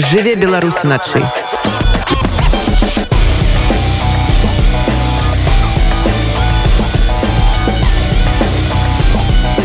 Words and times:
Жыве 0.00 0.34
Беларусь 0.34 0.82
уначы. 0.82 1.22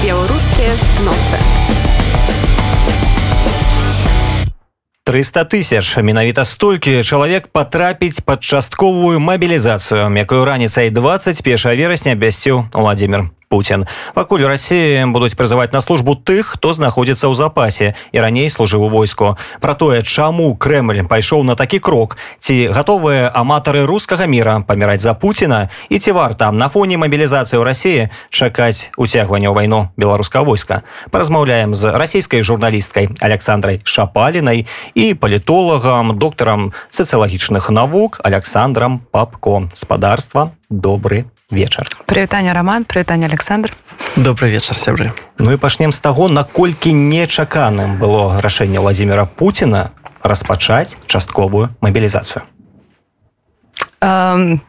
Белорусские 0.04 0.74
ноцы. 1.06 1.40
300 5.06 5.46
тысяч 5.46 5.96
менавіта 6.04 6.44
столькі 6.44 7.02
чалавек 7.04 7.48
патрапіць 7.48 8.20
пад 8.20 8.44
частковую 8.44 9.22
мабілізацыю 9.22 10.12
якую 10.12 10.44
раніцай 10.44 10.90
21 10.90 11.78
верасня 11.78 12.12
абясціў 12.12 12.66
владимир 12.74 13.32
Путін. 13.56 13.86
Пакуль 14.12 14.44
Росіі 14.44 15.08
будуць 15.16 15.32
прызываць 15.40 15.72
на 15.72 15.80
службу 15.80 16.12
тых, 16.20 16.60
хто 16.60 16.76
знаходзіцца 16.76 17.32
ў 17.32 17.40
запасе 17.40 17.96
і 18.12 18.20
раней 18.20 18.52
служыў 18.52 18.84
у 18.84 18.90
войску. 18.92 19.40
Пра 19.64 19.80
тое, 19.80 20.04
чаму 20.04 20.52
Крэмль 20.60 21.08
пайшоў 21.08 21.48
на 21.48 21.56
такі 21.56 21.80
крок, 21.80 22.20
ці 22.44 22.68
гатовыя 22.76 23.32
аматары 23.32 23.88
рускага 23.88 24.28
міра 24.28 24.60
паміраць 24.68 25.00
за 25.00 25.16
Пуціна 25.16 25.72
і 25.88 26.00
ці 26.04 26.12
варта 26.12 26.52
на 26.52 26.68
фоне 26.68 27.00
мабілізацыі 27.00 27.56
ў 27.56 27.64
рассіі 27.64 28.12
чакаць 28.28 28.92
уцягвання 29.00 29.48
ў 29.48 29.56
вайну 29.56 29.80
беларускага 29.96 30.44
войска. 30.44 30.84
Паразмаўляем 31.16 31.72
з 31.72 31.96
расійскай 31.96 32.44
журналісткай 32.44 33.08
Александрай 33.24 33.80
Шапалінай 33.88 34.68
і 35.00 35.06
палітолагам, 35.16 36.20
доктарам 36.20 36.76
сацыялагічных 36.92 37.72
навук 37.72 38.20
Александрам 38.20 39.00
Папко 39.16 39.64
спадарства 39.72 40.52
добрый 40.82 41.26
вечар. 41.52 41.88
Прывітанне 42.06 42.54
роман. 42.54 42.84
Прывітанне 42.84 43.26
александр. 43.26 43.74
Добрый 44.16 44.52
вечар 44.52 44.78
сябры. 44.78 45.12
Ну 45.38 45.52
і 45.52 45.58
пачнем 45.58 45.92
з 45.92 46.00
таго 46.00 46.28
наколькі 46.28 46.94
нечаканым 46.94 48.00
было 48.00 48.42
рашэнне 48.42 48.80
владимира 48.80 49.26
путина 49.26 49.92
распачаць 50.24 50.98
частковую 51.08 51.70
мобилизацию 51.82 52.44
um... 54.02 54.60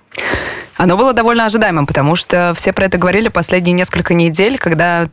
Оно 0.76 0.98
было 0.98 1.14
довольно 1.14 1.46
ожидаемым, 1.46 1.86
потому 1.86 2.16
что 2.16 2.52
все 2.54 2.72
про 2.72 2.84
это 2.84 2.98
говорили 2.98 3.28
последние 3.28 3.72
несколько 3.72 4.12
недель, 4.12 4.58
когда 4.58 5.08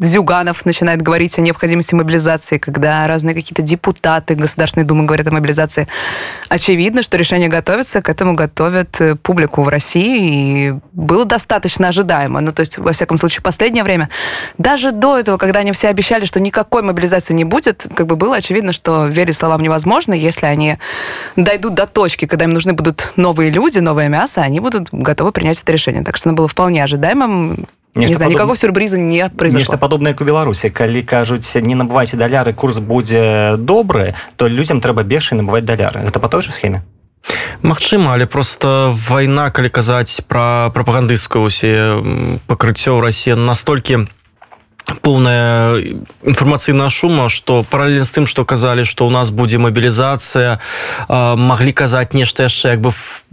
Зюганов 0.00 0.64
начинает 0.64 1.02
говорить 1.02 1.38
о 1.38 1.42
необходимости 1.42 1.94
мобилизации, 1.94 2.56
когда 2.56 3.06
разные 3.06 3.34
какие-то 3.34 3.60
депутаты 3.60 4.34
Государственной 4.34 4.84
Думы 4.84 5.04
говорят 5.04 5.26
о 5.26 5.30
мобилизации. 5.30 5.88
Очевидно, 6.48 7.02
что 7.02 7.18
решение 7.18 7.48
готовится, 7.48 8.00
к 8.00 8.08
этому 8.08 8.34
готовят 8.34 8.98
э, 8.98 9.14
публику 9.16 9.62
в 9.62 9.68
России, 9.68 10.70
и 10.70 10.74
было 10.92 11.26
достаточно 11.26 11.88
ожидаемо. 11.88 12.40
Ну, 12.40 12.52
то 12.52 12.60
есть, 12.60 12.78
во 12.78 12.92
всяком 12.92 13.18
случае, 13.18 13.42
последнее 13.42 13.84
время, 13.84 14.08
даже 14.56 14.90
до 14.90 15.18
этого, 15.18 15.36
когда 15.36 15.60
они 15.60 15.72
все 15.72 15.88
обещали, 15.88 16.24
что 16.24 16.40
никакой 16.40 16.82
мобилизации 16.82 17.34
не 17.34 17.44
будет, 17.44 17.86
как 17.94 18.06
бы 18.06 18.16
было 18.16 18.36
очевидно, 18.36 18.72
что 18.72 19.06
верить 19.06 19.36
словам 19.36 19.60
невозможно, 19.60 20.14
если 20.14 20.46
они 20.46 20.78
дойдут 21.36 21.74
до 21.74 21.86
точки, 21.86 22.24
когда 22.24 22.46
им 22.46 22.54
нужны 22.54 22.72
будут 22.72 23.12
новые 23.16 23.50
люди, 23.50 23.80
новое 23.80 24.08
мясо, 24.08 24.40
они 24.40 24.60
будут 24.60 24.88
готовы 24.92 25.32
принять 25.32 25.60
это 25.60 25.72
решение. 25.72 26.02
Так 26.02 26.16
что 26.16 26.30
оно 26.30 26.36
было 26.36 26.48
вполне 26.48 26.82
ожидаемым. 26.82 27.66
Нешта 27.94 28.10
не 28.10 28.16
знаю, 28.16 28.30
падоб... 28.30 28.38
никакого 28.38 28.56
сюрприза 28.56 28.98
не 28.98 29.28
произошло. 29.28 29.58
Нешта 29.58 29.76
падобнае 29.76 30.14
у 30.14 30.24
Беларусі 30.24 30.70
калі 30.70 31.02
кажуць 31.02 31.50
не 31.58 31.74
набывайце 31.74 32.16
даляры 32.16 32.52
курс 32.52 32.78
будзе 32.78 33.56
добры 33.58 34.14
то 34.36 34.46
людзям 34.46 34.80
трэба 34.80 35.02
бегчы 35.02 35.34
набываць 35.34 35.64
даляры 35.64 36.00
это 36.00 36.20
по 36.20 36.28
той 36.28 36.42
же 36.42 36.52
схеме 36.52 36.82
Магчыма 37.62 38.14
але 38.14 38.26
просто 38.26 38.94
вайна 38.94 39.50
калі 39.50 39.68
казаць 39.68 40.22
пра 40.28 40.70
прапагандысцкую 40.70 41.42
усе 41.44 41.98
пакрыццё 42.46 42.94
ў 42.94 43.00
рассі 43.02 43.34
настолькі 43.34 44.06
полная 45.02 45.76
інфармацыйная 46.22 46.90
шума 46.90 47.28
что 47.28 47.64
параллельна 47.64 48.04
з 48.04 48.12
тым 48.12 48.26
что 48.26 48.44
казалі 48.44 48.84
что 48.84 49.06
у 49.06 49.10
нас 49.10 49.30
будзе 49.30 49.58
мобілізацыя 49.58 50.58
могли 51.08 51.72
казаць 51.72 52.12
нешта 52.14 52.44
яшчэ 52.44 52.76
як 52.76 52.80
бы 52.80 52.92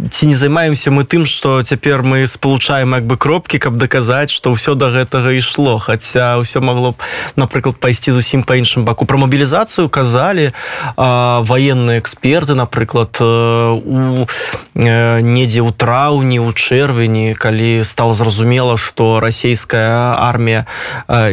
ці 0.09 0.27
не 0.27 0.35
займаемся 0.35 0.91
мы 0.91 1.03
тым 1.03 1.25
что 1.25 1.61
цяпер 1.61 2.03
мы 2.03 2.27
спалучаем 2.27 2.95
як 2.95 3.05
бы 3.05 3.17
кропки 3.17 3.57
каб 3.57 3.77
даказаць 3.77 4.31
что 4.31 4.51
ўсё 4.51 4.75
до 4.75 4.91
гэтага 4.91 5.35
ішло 5.37 5.77
хотя 5.77 6.37
ўсё 6.39 6.61
могло 6.61 6.91
б 6.91 7.03
напрыклад 7.35 7.77
пайсці 7.79 8.11
зусім 8.11 8.43
по 8.43 8.55
іншым 8.55 8.85
баку. 8.85 9.05
Про 9.05 9.17
мобілізацыю 9.17 9.89
казалі 9.89 10.53
военные 10.97 11.99
эксперты 11.99 12.55
напрыклад 12.55 13.17
у 13.21 14.27
недзе 14.75 15.61
ў 15.61 15.71
траўні 15.71 16.39
у 16.39 16.51
чэрвені 16.53 17.33
калі 17.35 17.83
стало 17.83 18.13
зразумела 18.13 18.77
что 18.77 19.19
расійская 19.19 20.15
армія 20.17 20.65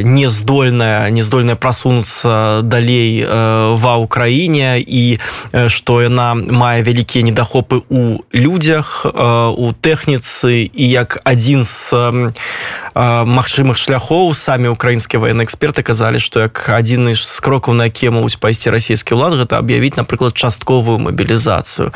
не 0.02 0.23
не 0.24 0.30
здольная 0.30 1.10
не 1.10 1.22
здольная 1.22 1.54
прасунуцца 1.54 2.60
далей 2.62 3.20
э, 3.20 3.76
ва 3.76 3.94
ўкраіне 4.00 4.80
і 4.80 5.20
э, 5.52 5.68
што 5.68 6.00
яна 6.00 6.32
мае 6.32 6.80
вялікія 6.80 7.20
недахопы 7.28 7.84
у 7.92 8.24
людзях 8.32 9.04
э, 9.04 9.12
у 9.52 9.76
тэхніцы 9.76 10.64
і 10.64 10.84
як 10.88 11.20
адзін 11.28 11.64
з 11.68 12.32
магчымых 12.94 13.76
шляхоў. 13.76 14.34
Самі 14.34 14.68
украінскія 14.68 15.18
военные 15.20 15.44
эксперты 15.44 15.82
казалі 15.82 16.22
што 16.22 16.46
як 16.46 16.70
адзін 16.70 17.14
з 17.14 17.40
крокаў 17.42 17.74
на 17.74 17.90
якія 17.90 18.14
могуць 18.14 18.38
пайсці 18.38 18.70
расійскі 18.70 19.18
ўлад 19.18 19.34
гэта 19.34 19.58
аб'явіць 19.58 19.98
напрыклад 19.98 20.38
частковую 20.38 21.02
мабілізацыю. 21.02 21.90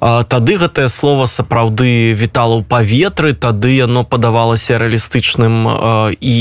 Тады 0.00 0.52
гэтае 0.56 0.88
слово 0.88 1.26
сапраўды 1.26 2.14
вітала 2.14 2.62
ў 2.62 2.62
паветры 2.62 3.34
тады 3.34 3.74
яно 3.74 4.06
падавалася 4.06 4.78
рэалістычным 4.78 6.14
і 6.22 6.38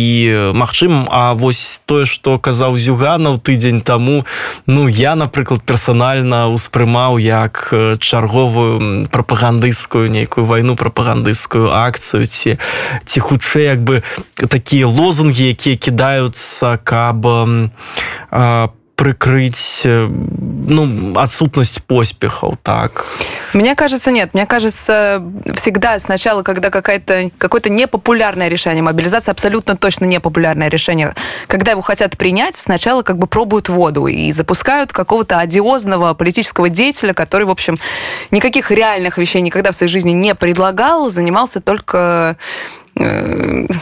магчымым. 0.54 1.10
А 1.10 1.34
вось 1.34 1.82
тое 1.86 2.06
что 2.06 2.38
казаў 2.38 2.78
зюганаў 2.78 3.42
тыдзень 3.42 3.82
таму 3.82 4.26
ну 4.70 4.88
я 4.88 5.16
напрыклад 5.16 5.66
персанальна 5.66 6.48
успрымаў 6.54 7.18
як 7.18 7.74
чарговую 8.00 9.10
прапагандысцкую 9.10 10.14
нейкую 10.14 10.46
вайну 10.46 10.78
прапагандысцкую 10.78 11.74
акцыю 11.74 12.30
ці 12.30 12.58
ці 13.06 13.20
хутчэй 13.20 13.66
як 13.66 13.82
бы 13.82 13.95
такія 14.49 14.87
лозунгі 14.87 15.49
якія 15.49 15.77
кідаюцца 15.77 16.79
каб 16.85 17.23
по 18.31 18.71
прикрыть 19.01 19.81
э, 19.85 20.09
ну, 20.69 21.15
отсутность 21.19 21.83
поспехов, 21.85 22.59
так? 22.63 23.07
Мне 23.55 23.75
кажется, 23.75 24.11
нет. 24.11 24.35
Мне 24.35 24.45
кажется, 24.45 25.23
всегда 25.55 25.99
сначала, 25.99 26.43
когда 26.43 26.69
какая-то, 26.69 27.31
какое-то 27.39 27.71
непопулярное 27.71 28.49
решение, 28.49 28.83
мобилизация 28.83 29.33
абсолютно 29.33 29.75
точно 29.75 30.05
непопулярное 30.05 30.69
решение, 30.69 31.15
когда 31.47 31.71
его 31.71 31.81
хотят 31.81 32.19
принять, 32.19 32.57
сначала 32.57 33.01
как 33.01 33.17
бы 33.17 33.27
пробуют 33.27 33.71
воду 33.71 34.07
и 34.07 34.33
запускают 34.33 34.93
какого-то 34.93 35.39
одиозного 35.39 36.13
политического 36.13 36.69
деятеля, 36.69 37.15
который, 37.15 37.47
в 37.47 37.51
общем, 37.51 37.79
никаких 38.31 38.71
реальных 38.71 39.17
вещей 39.17 39.41
никогда 39.41 39.73
в 39.73 39.77
своей 39.77 39.91
жизни 39.91 40.11
не 40.11 40.35
предлагал, 40.35 41.09
занимался 41.09 41.61
только 41.61 42.37
Э, 42.84 42.84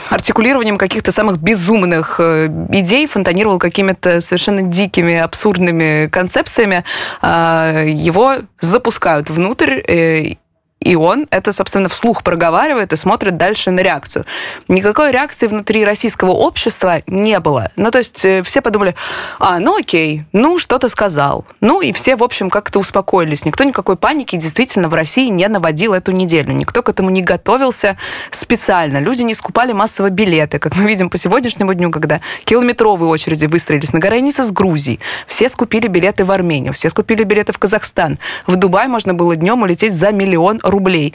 артикулированием 0.10 0.78
каких-то 0.78 1.12
самых 1.12 1.38
безумных 1.38 2.20
э, 2.20 2.48
идей, 2.72 3.06
фонтанировал 3.08 3.60
какими-то 3.60 4.22
совершенно 4.22 4.62
дикими, 4.62 5.16
абсурдными 5.18 6.08
концепциями, 6.08 6.84
его 7.22 8.38
запускают 8.60 9.30
внутрь, 9.30 9.82
э, 9.88 10.36
и 10.84 10.96
он 10.96 11.28
это, 11.32 11.54
собственно, 11.54 11.90
вслух 11.90 12.24
проговаривает 12.24 12.94
и 12.94 12.98
смотрит 12.98 13.38
дальше 13.38 13.72
на 13.72 13.80
реакцию. 13.80 14.26
Никакой 14.68 15.12
реакции 15.12 15.48
внутри 15.48 15.86
российского 15.86 16.32
общества 16.32 17.02
не 17.08 17.40
было. 17.40 17.72
Ну, 17.76 17.90
то 17.92 17.98
есть 17.98 18.24
э, 18.26 18.44
все 18.44 18.62
подумали, 18.62 18.96
а, 19.40 19.60
ну 19.60 19.78
окей, 19.80 20.24
ну 20.34 20.60
что-то 20.60 20.90
сказал. 20.90 21.46
Ну 21.62 21.82
и 21.82 21.94
все, 21.94 22.16
в 22.16 22.24
общем, 22.24 22.50
как-то 22.50 22.80
успокоились. 22.80 23.46
Никто 23.46 23.64
никакой 23.64 23.96
паники 23.96 24.36
действительно 24.36 24.90
в 24.90 24.94
России 24.94 25.30
не 25.30 25.48
наводил 25.48 25.94
эту 25.94 26.12
неделю. 26.12 26.52
Никто 26.54 26.84
к 26.84 26.90
этому 26.90 27.10
не 27.10 27.22
готовился 27.22 27.98
специально. 28.32 28.98
Люди 28.98 29.22
не 29.22 29.34
скупали 29.34 29.72
массово 29.72 30.10
билеты, 30.10 30.60
как 30.60 30.76
мы 30.76 30.86
видим 30.86 31.10
по 31.10 31.18
сегодняшнему 31.18 31.74
дню, 31.74 31.92
когда 31.92 32.20
километровые 32.44 33.10
очереди 33.10 33.46
выстроились 33.46 33.94
на 33.94 34.00
границе 34.00 34.44
с 34.44 34.52
Грузией. 34.52 35.00
Все 35.28 35.50
скупили 35.50 35.88
билеты 35.88 36.26
в 36.26 36.32
Армению, 36.32 36.74
все 36.74 36.90
скупили 36.90 37.24
билеты 37.24 37.54
в 37.54 37.58
Казахстан. 37.58 38.18
В 38.48 38.56
Дубай 38.56 38.88
можно 38.88 39.14
было 39.14 39.36
днем 39.36 39.62
улететь 39.62 39.94
за 39.94 40.12
миллион 40.12 40.60
рублей. 40.74 41.14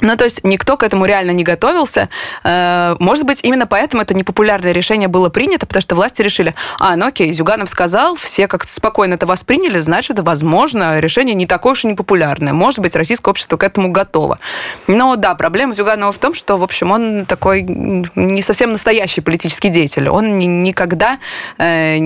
Ну, 0.00 0.16
то 0.16 0.24
есть 0.24 0.44
никто 0.44 0.76
к 0.76 0.82
этому 0.82 1.06
реально 1.06 1.32
не 1.32 1.42
готовился. 1.42 2.08
Э, 2.44 2.94
может 3.00 3.24
быть, 3.24 3.40
именно 3.42 3.66
поэтому 3.66 4.02
это 4.02 4.14
непопулярное 4.14 4.72
решение 4.72 5.08
было 5.08 5.28
принято, 5.28 5.66
потому 5.66 5.82
что 5.82 5.94
власти 5.96 6.22
решили, 6.22 6.54
а, 6.78 6.94
ну 6.96 7.06
окей, 7.06 7.32
Зюганов 7.32 7.68
сказал, 7.68 8.14
все 8.14 8.46
как-то 8.46 8.72
спокойно 8.72 9.14
это 9.14 9.26
восприняли, 9.26 9.78
значит, 9.80 10.18
возможно, 10.20 11.00
решение 11.00 11.34
не 11.34 11.46
такое 11.46 11.72
уж 11.72 11.84
и 11.84 11.88
непопулярное. 11.88 12.52
Может 12.52 12.78
быть, 12.80 12.94
российское 12.94 13.30
общество 13.30 13.56
к 13.56 13.64
этому 13.64 13.90
готово. 13.90 14.38
Но 14.86 15.16
да, 15.16 15.34
проблема 15.34 15.74
Зюганова 15.74 16.12
в 16.12 16.18
том, 16.18 16.34
что, 16.34 16.58
в 16.58 16.62
общем, 16.62 16.92
он 16.92 17.26
такой 17.26 17.62
не 17.62 18.42
совсем 18.42 18.70
настоящий 18.70 19.20
политический 19.20 19.68
деятель. 19.68 20.08
Он 20.08 20.36
никогда 20.36 21.18
э, 21.58 21.98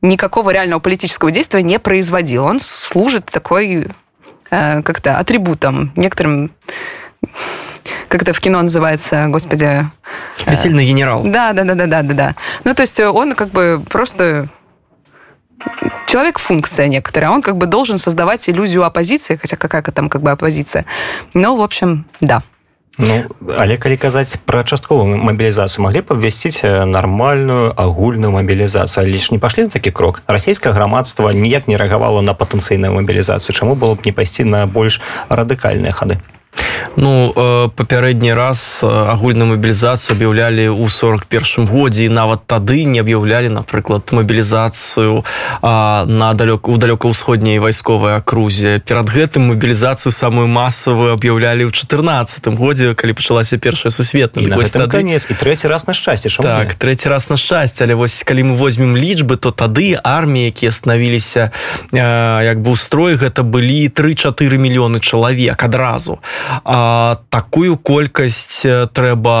никакого 0.00 0.50
реального 0.50 0.78
политического 0.78 1.32
действия 1.32 1.62
не 1.62 1.78
производил. 1.80 2.44
Он 2.44 2.60
служит 2.60 3.26
такой 3.26 3.88
как-то 4.52 5.18
атрибутом, 5.18 5.92
некоторым 5.96 6.52
как 8.08 8.22
это 8.22 8.32
в 8.34 8.40
кино 8.40 8.60
называется, 8.60 9.26
господи... 9.28 9.64
Э, 9.64 10.50
Весельный 10.50 10.84
генерал. 10.84 11.22
Да, 11.24 11.52
да, 11.52 11.64
да, 11.64 11.74
да, 11.74 11.86
да, 11.86 12.02
да, 12.02 12.14
да. 12.14 12.34
Ну, 12.64 12.74
то 12.74 12.82
есть 12.82 13.00
он 13.00 13.34
как 13.34 13.48
бы 13.48 13.82
просто 13.88 14.48
человек-функция 16.06 16.88
некоторая. 16.88 17.30
Он 17.30 17.40
как 17.40 17.56
бы 17.56 17.66
должен 17.66 17.96
создавать 17.96 18.48
иллюзию 18.50 18.84
оппозиции, 18.84 19.36
хотя 19.36 19.56
какая 19.56 19.82
там 19.82 20.10
как 20.10 20.20
бы 20.20 20.30
оппозиция. 20.30 20.84
Но, 21.32 21.56
в 21.56 21.62
общем, 21.62 22.04
да. 22.20 22.42
Ну, 22.98 23.24
але 23.56 23.76
калі 23.80 23.96
казаць 23.96 24.36
пра 24.44 24.60
частковую 24.68 25.16
мабілізацыю 25.16 25.84
маглі 25.84 26.04
б 26.04 26.12
абвясціць 26.12 26.60
нармальную 26.64 27.72
агульную 27.72 28.32
мабілізацыю. 28.36 29.06
Але 29.06 29.16
ж 29.16 29.32
не 29.32 29.40
пашлі 29.40 29.64
на 29.64 29.72
такі 29.72 29.90
крок. 29.90 30.22
Расійскае 30.26 30.76
грамадства 30.76 31.32
ніяк 31.32 31.68
не 31.72 31.80
рэагавала 31.80 32.20
на 32.20 32.36
патэнцыйную 32.36 32.92
мабілізацыю. 32.92 33.56
Чаму 33.56 33.74
было 33.74 33.96
б 33.96 34.04
не 34.04 34.12
пайсці 34.12 34.44
на 34.44 34.66
больш 34.66 35.00
радыкальныя 35.32 35.92
хады 35.92 36.20
Ну 36.96 37.32
э, 37.34 37.68
папярэдні 37.76 38.34
раз 38.34 38.80
э, 38.82 38.86
агульную 38.86 39.56
мабілізацыю 39.56 40.12
аб'яўлялі 40.16 40.68
ў 40.76 40.88
41 40.92 41.66
годзе 41.66 42.04
і 42.04 42.12
нават 42.12 42.44
тады 42.44 42.84
не 42.84 43.00
аб'яўлялі 43.00 43.48
напрыклад 43.48 44.12
мабілізацыю 44.12 45.24
на 45.62 46.28
далёк 46.36 46.68
у 46.68 46.76
далёка-ўсходняй 46.76 47.58
вайсковай 47.58 48.16
акрузе. 48.20 48.82
Перад 48.84 49.08
гэтым 49.08 49.48
мабілізацыю 49.48 50.12
самую 50.12 50.46
масавую 50.52 51.16
аб'яўлялі 51.16 51.64
ў 51.64 51.72
14 51.72 52.44
годзе 52.60 52.94
калі 52.94 53.12
пачалася 53.16 53.56
першая 53.56 53.90
сусветная. 53.90 54.52
Тады... 54.52 54.92
конец 54.92 55.26
і 55.30 55.34
трэці 55.34 55.68
раз 55.68 55.86
на 55.86 55.94
шчасце 55.94 56.28
так 56.28 56.74
трэці 56.74 57.08
раз 57.08 57.30
на 57.30 57.36
шчасце. 57.36 57.84
Але 57.84 57.94
вось 57.94 58.20
калі 58.20 58.52
мы 58.52 58.54
возьмем 58.56 58.96
лічбы 58.96 59.36
то 59.40 59.50
тады 59.50 59.96
арміі 59.96 60.52
якія 60.52 60.72
станавіліся 60.72 61.50
як 61.92 62.60
бы 62.60 62.76
устрой 62.76 63.16
гэта 63.16 63.42
былі 63.42 63.88
3-4 63.88 64.60
мільёны 64.60 65.00
чалавек 65.00 65.56
адразу 65.62 66.20
а, 66.64 67.18
такую 67.28 67.76
колькасць 67.76 68.66
трэба 68.92 69.36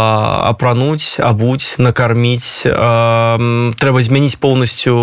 апрануць 0.48 1.18
абуць 1.18 1.78
накарміць. 1.78 2.62
Трэба 2.62 3.98
змяніць 4.02 4.38
поўнасцю 4.38 4.94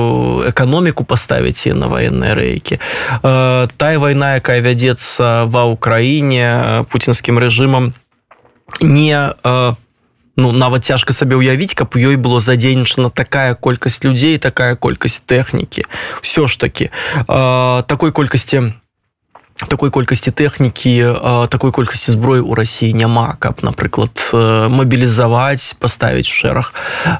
эканоміку 0.49 1.03
паставіць 1.03 1.67
і 1.67 1.75
на 1.77 1.87
ваенныя 1.91 2.33
рэйкі. 2.35 2.79
Тая 3.21 3.97
вайна 3.99 4.39
якая 4.39 4.61
вядзецца 4.61 5.45
ва 5.47 5.67
ўкраіне 5.71 6.85
пуцінскім 6.89 7.39
рэжымам 7.39 7.93
не 8.81 9.33
ну 10.39 10.51
нават 10.51 10.85
цяжка 10.87 11.13
сабе 11.13 11.35
ўявіць 11.35 11.75
каб 11.75 11.95
у 11.95 11.99
ёй 11.99 12.15
было 12.15 12.39
задзейнічана 12.39 13.11
такая 13.11 13.55
колькасць 13.55 14.03
людзей 14.03 14.39
такая 14.39 14.75
колькасць 14.75 15.19
тэхнікі. 15.25 15.85
Все 16.21 16.47
ж 16.47 16.59
таки 16.59 16.91
такой 17.27 18.11
колькасці 18.11 18.57
у 18.59 18.88
такой 19.67 19.91
колькасці 19.91 20.31
тэхнікі 20.31 20.93
такой 21.51 21.71
колькасці 21.71 22.15
зброі 22.15 22.39
ў 22.39 22.55
рассіі 22.55 22.95
няма 22.95 23.35
каб 23.39 23.59
напрыклад 23.65 24.15
мабілізаваць 24.71 25.75
паставіць 25.79 26.29
шэраг 26.29 26.71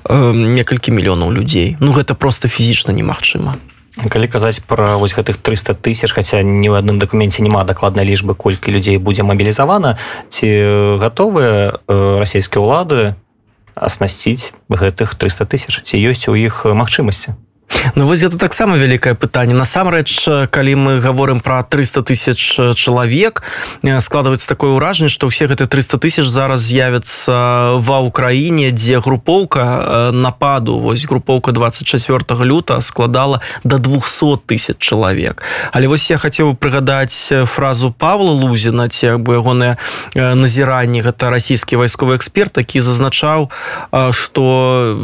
некалькі 0.07 0.95
мільёнаў 0.95 1.36
людзей 1.36 1.75
ну 1.83 1.91
гэта 1.91 2.15
просто 2.15 2.47
фізічна 2.47 2.95
немагчыма 2.95 3.59
калі 4.07 4.27
казаць 4.31 4.63
пра 4.63 4.95
вось 4.95 5.12
гэтых 5.12 5.44
300 5.44 5.75
тысяч 5.83 6.15
хаця 6.15 6.39
ні 6.39 6.71
ў 6.71 6.80
адным 6.80 7.03
дакуменце 7.03 7.44
няма 7.44 7.68
дакладнай 7.68 8.07
лічбы 8.07 8.36
колькі 8.36 8.71
людзей 8.71 8.95
будзе 8.95 9.27
мабілізавана 9.27 10.00
ці 10.31 10.47
гатовыя 11.03 11.83
расійскія 11.92 12.63
ўлады 12.63 13.19
аснасціць 13.75 14.51
гэтых 14.69 15.15
300 15.15 15.45
тысяч? 15.45 15.74
Ці 15.83 15.95
ёсць 16.00 16.27
у 16.31 16.35
іх 16.35 16.63
магчымасці 16.63 17.35
Ну 17.95 18.06
вось 18.06 18.21
гэта 18.21 18.38
таксама 18.38 18.77
вялікае 18.77 19.13
пытанне. 19.16 19.54
Насамрэч 19.54 20.50
калі 20.50 20.74
мы 20.75 20.92
говорим 21.00 21.39
про 21.39 21.63
300 21.63 22.01
тысяч 22.04 22.39
чалавек 22.75 23.44
складывается 24.00 24.48
такое 24.48 24.71
ўражанне 24.71 25.10
что 25.10 25.30
все 25.30 25.48
гэты 25.48 25.66
300 25.68 25.98
тысяч 26.00 26.25
зараз 26.25 26.62
з'явятся 26.62 27.77
ва 27.77 28.00
ўкраіне 28.01 28.71
дзе 28.71 29.00
групоўка 29.00 30.10
нападу 30.13 30.80
вось 30.80 31.06
групоўка 31.06 31.51
24 31.51 32.24
люта 32.44 32.81
складала 32.81 33.42
до 33.63 33.77
200 33.77 34.42
тысяч 34.45 34.77
чалавек. 34.80 35.44
Але 35.71 35.88
вось 35.88 36.10
я 36.10 36.18
хацеў 36.18 36.56
прыгадаць 36.56 37.31
фразу 37.45 37.92
павла 37.92 38.31
лузіна 38.31 38.89
ці 38.89 39.21
бы 39.21 39.39
ягоныя 39.39 39.77
назіранні 40.16 41.01
гэта 41.01 41.30
расійскі 41.30 41.77
вайсковы 41.77 42.16
эксперт 42.18 42.57
які 42.57 42.81
зазначаў 42.81 43.51
что 44.12 44.98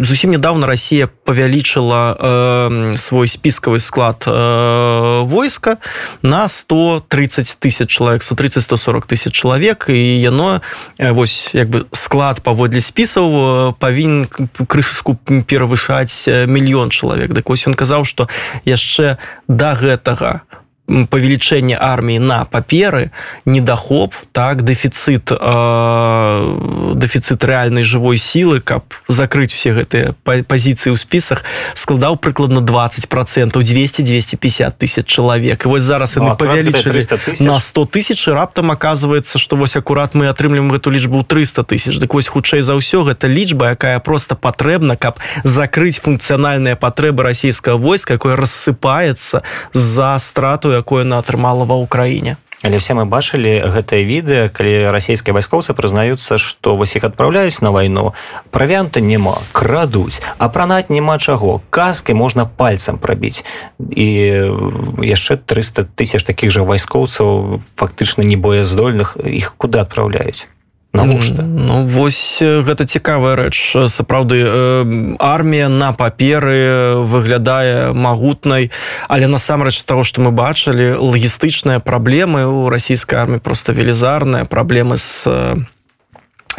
зусім 0.00 0.30
недавно 0.30 0.66
Россия 0.66 1.08
павялічыла 1.24 1.95
э, 2.18 2.96
свой 2.96 3.28
спискавый 3.28 3.80
склад 3.80 4.24
э, 4.26 5.20
войска 5.24 5.78
на 6.22 6.48
130 6.48 7.56
тысяч 7.58 7.88
человек 7.88 8.22
130 8.22 8.62
140 8.62 9.06
тысяч 9.06 9.32
человек. 9.32 9.86
І 9.88 10.20
яно 10.20 10.60
э, 10.98 11.12
вось 11.12 11.54
як 11.54 11.68
бы 11.68 11.84
склад 11.92 12.40
паводле 12.42 12.80
спісаў 12.80 13.30
э, 13.30 13.74
павінен 13.78 14.26
крышачку 14.66 15.16
перавышаць 15.46 16.28
э, 16.28 16.46
мільён 16.46 16.90
чалавек 16.90 17.32
дык 17.32 17.48
вось 17.48 17.66
ён 17.66 17.74
казаў 17.74 18.04
что 18.04 18.28
яшчэ 18.64 19.18
до 19.48 19.74
гэтага 19.74 20.42
у 20.52 20.65
павелічэнне 20.86 21.74
арміі 21.74 22.18
на 22.18 22.44
паперы 22.44 23.10
недахоп 23.44 24.14
так 24.32 24.62
дэфіцыт 24.62 25.34
э, 25.34 26.94
дэфіцыт 26.94 27.42
рэальнай 27.42 27.82
жывой 27.82 28.18
сілы 28.18 28.60
каб 28.60 28.86
закрыць 29.08 29.50
все 29.50 29.74
гэтыя 29.74 30.14
пазіцыі 30.22 30.94
ў 30.94 30.96
спісах 30.96 31.42
складаў 31.74 32.16
прыкладна 32.16 32.62
20 32.62 33.08
процентов 33.10 33.66
200 33.66 34.06
250 34.06 34.78
тысяч 34.78 35.06
чалавек 35.06 35.66
вось 35.66 35.82
зараз 35.82 36.16
яны 36.16 36.32
ну, 36.32 36.36
павялічылі 36.38 37.02
на 37.42 37.58
100 37.58 37.84
тысяч 37.86 38.28
раптам 38.30 38.70
оказывается 38.70 39.38
что 39.38 39.56
вось 39.56 39.76
акурат 39.76 40.14
мы 40.14 40.28
атрымліваем 40.28 40.70
гэту 40.70 40.90
лічбу 40.90 41.22
300 41.22 41.64
тысяч. 41.64 41.98
Дык 41.98 42.14
вось 42.14 42.28
хутчэй 42.28 42.62
за 42.62 42.78
ўсё 42.78 43.02
гэта 43.02 43.26
лічба 43.26 43.74
якая 43.74 43.98
просто 43.98 44.36
патрэбна 44.36 44.96
каб 44.96 45.18
закрыць 45.42 45.98
функцыянальныя 45.98 46.76
патрэбы 46.76 47.22
расійскага 47.26 47.76
войска 47.76 48.14
якое 48.14 48.36
рассыпаецца 48.36 49.42
за 49.72 50.18
страту 50.18 50.75
якое 50.78 51.04
она 51.04 51.18
атрымала 51.18 51.64
ва 51.64 51.76
ўкраіне. 51.80 52.36
Але 52.64 52.78
все 52.80 52.96
мы 52.96 53.04
бачылі 53.04 53.68
гэтае 53.68 54.00
відэа 54.00 54.48
калі 54.48 54.88
расійскія 54.88 55.36
вайскоўцы 55.36 55.76
прызнаюцца 55.76 56.40
што 56.40 56.72
вось 56.72 56.96
іх 56.96 57.04
адпраўляюць 57.04 57.60
на 57.60 57.70
вайну 57.70 58.16
правянта 58.50 59.04
няма 59.04 59.36
крадуць 59.52 60.24
апранаць 60.40 60.88
няма 60.88 61.20
чаго. 61.20 61.60
Казкай 61.70 62.16
можна 62.16 62.48
пальцам 62.48 62.96
прабіць. 62.98 63.44
І 63.78 64.08
яшчэ 65.04 65.36
300 65.36 65.84
тысяч 65.94 66.24
таких 66.24 66.50
жа 66.50 66.64
вайскоўцаў 66.64 67.60
фактычна 67.76 68.24
не 68.24 68.40
боездольных 68.40 69.20
іх 69.20 69.54
куды 69.60 69.78
адпраўляюць 69.84 70.48
навошта? 70.96 71.42
Ну 71.44 71.84
вось 71.86 72.40
гэта 72.40 72.88
цікавая 72.88 73.36
рэч. 73.36 73.88
Сапраўды 73.92 74.42
армія 75.20 75.68
на 75.68 75.92
паперы 75.92 76.96
выглядае 77.04 77.92
магутнай 77.92 78.70
але 79.08 79.28
насамрэч 79.28 79.78
з 79.78 79.84
таго 79.84 80.02
што 80.02 80.24
мы 80.24 80.32
бачылі 80.32 80.96
лагістычныя 80.98 81.78
праблемы 81.80 82.48
ў 82.48 82.72
расійскай 82.72 83.20
арміі 83.20 83.44
просто 83.44 83.72
велізарныя 83.76 84.44
праблемы 84.44 84.96
з 84.96 85.28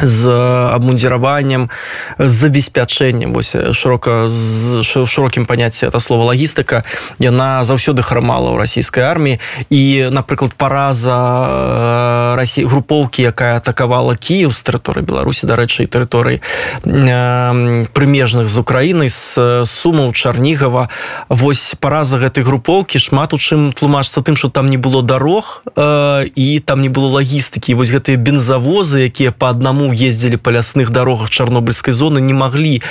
з 0.00 0.30
абмундзіраваннем 0.74 1.70
з 2.18 2.48
забеспячэннем 2.48 3.32
вось 3.32 3.56
шырока 3.72 4.28
з 4.28 4.82
шырокім 4.82 5.46
паняцці 5.46 5.86
это 5.86 6.00
слова 6.00 6.32
лагістыка 6.32 6.84
яна 7.18 7.64
заўсёды 7.64 8.02
храмала 8.02 8.54
ў 8.54 8.62
расійскай 8.62 9.04
арміі. 9.04 9.40
І 9.70 10.08
напрыклад 10.10 10.54
параза 10.54 12.34
рассі 12.36 12.64
групоўкі 12.64 13.22
якая 13.22 13.58
атакавала 13.58 14.14
Кіев 14.14 14.54
з 14.54 14.60
тэрыторыі 14.62 15.04
беларусі 15.04 15.46
дарэчы 15.46 15.86
тэрыторый 15.86 16.40
прымежных 16.84 18.48
з 18.48 18.56
украінай 18.58 19.08
з 19.08 19.64
сумаў 19.66 20.12
чарнігава. 20.12 20.88
Вось 21.28 21.74
параза 21.80 22.18
гэтай 22.18 22.44
групоўкі 22.44 22.98
шмат 22.98 23.34
у 23.34 23.38
чым 23.38 23.72
тлумачцца 23.72 24.22
тым 24.22 24.36
что 24.36 24.48
там 24.48 24.68
не 24.68 24.78
было 24.78 25.02
дарог 25.02 25.62
і 25.76 26.62
там 26.64 26.80
не 26.80 26.88
было 26.88 27.20
лагістыкі 27.20 27.74
вось 27.74 27.90
гэтыя 27.90 28.16
бензавозы 28.16 29.10
якія 29.10 29.32
по 29.32 29.50
аднаму 29.50 29.87
ездили 29.92 30.36
по 30.36 30.50
лясных 30.50 30.90
дорогах 30.90 31.30
чарнобыльской 31.30 31.92
зоны 31.92 32.20
не 32.20 32.32
могли 32.32 32.82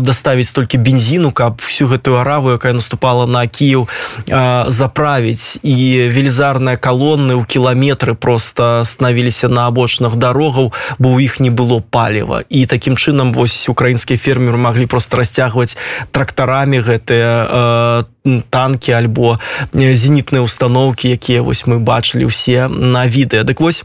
доставить 0.00 0.46
столькі 0.46 0.78
бензину 0.78 1.32
каб 1.32 1.60
всю 1.60 1.88
гэтую 1.88 2.18
араву 2.18 2.50
якая 2.50 2.72
наступала 2.72 3.26
на 3.26 3.46
Киев 3.46 3.88
заправить. 4.26 5.58
И 5.62 6.08
велізарные 6.10 6.76
колонны 6.76 7.34
у 7.36 7.44
километры 7.44 8.14
просто 8.14 8.82
становіліся 8.84 9.48
на 9.48 9.66
абочных 9.66 10.16
дорогаў 10.16 10.72
бо 10.98 11.08
у 11.08 11.18
іх 11.18 11.40
не 11.40 11.50
было 11.50 11.80
палева. 11.80 12.44
И 12.48 12.66
таким 12.66 12.96
чынам 12.96 13.32
вось 13.32 13.68
украинские 13.68 14.18
фермеры 14.18 14.56
могли 14.56 14.86
просто 14.86 15.16
расцягваць 15.16 15.76
трактарами 16.12 16.78
гэтые 16.78 18.04
танки 18.50 18.90
альбо 18.90 19.40
зенітныя 19.72 20.42
установки 20.42 21.08
якія 21.08 21.42
вось 21.42 21.66
мы 21.66 21.78
бачылі 21.78 22.26
все 22.26 22.68
на 22.68 23.06
відэа. 23.06 23.44
Дык 23.44 23.60
вось 23.60 23.84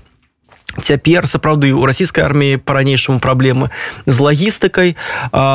цяпер 0.82 1.28
сапраўды 1.28 1.72
у 1.74 1.86
расійскай 1.86 2.26
арміі 2.26 2.58
па-ранейшаму 2.58 3.20
праблемы 3.20 3.70
з 4.06 4.18
лагістыкай 4.20 4.96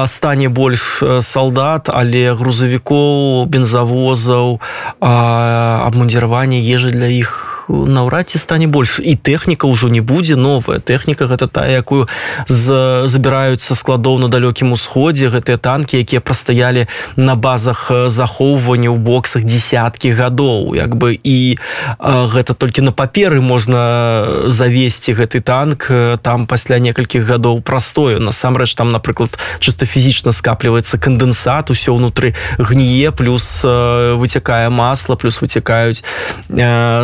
стане 0.07 0.49
больш 0.49 1.02
салдат 1.21 1.93
але 1.93 2.35
грузавікоў 2.35 3.47
бензавозаў 3.47 4.61
абмундзіравання 5.00 6.61
ежы 6.62 6.90
для 6.97 7.12
іх 7.12 7.60
наўрад 7.71 8.31
ці 8.31 8.39
стане 8.39 8.67
больш. 8.67 8.99
І 8.99 9.15
тэхніка 9.15 9.71
ўжо 9.71 9.89
не 9.89 10.03
будзе 10.03 10.35
новая. 10.35 10.83
Тэхніка 10.83 11.31
гэта 11.31 11.47
тая 11.47 11.79
якую 11.79 12.11
з 12.50 12.67
забіраюцца 13.07 13.75
складоў 13.79 14.19
на 14.19 14.29
далёкім 14.29 14.75
усходзе. 14.75 15.31
Гэтыя 15.31 15.57
танки 15.57 15.99
якія 15.99 16.21
прастаялі 16.21 16.87
на 17.15 17.39
базах 17.39 17.91
захоўвання 18.11 18.91
ў 18.91 18.99
боксах 18.99 19.45
десяткі 19.47 20.11
гадоў. 20.11 20.75
Як 20.75 20.97
бы 20.97 21.15
і 21.15 21.59
гэта 22.00 22.55
толькі 22.59 22.83
на 22.83 22.93
паперы 22.93 23.41
можна 23.41 24.50
завесці 24.50 25.15
гэты 25.15 25.41
танк 25.41 25.87
там 26.23 26.47
пасля 26.50 26.79
некалькіх 26.83 27.23
гадоў 27.23 27.62
прастою. 27.62 28.19
Насамрэч 28.19 28.75
там 28.75 28.91
напрыклад 28.91 29.39
чыста 29.61 29.87
фізічна 29.87 30.33
скапліваецца 30.33 30.99
кандэнсат 30.99 31.71
усё 31.71 31.95
ўнутры 31.95 32.35
гніе 32.59 33.12
плюс 33.12 33.62
выцякае 33.62 34.71
масла 34.71 35.15
плюс 35.15 35.41
выцякаюць 35.41 36.03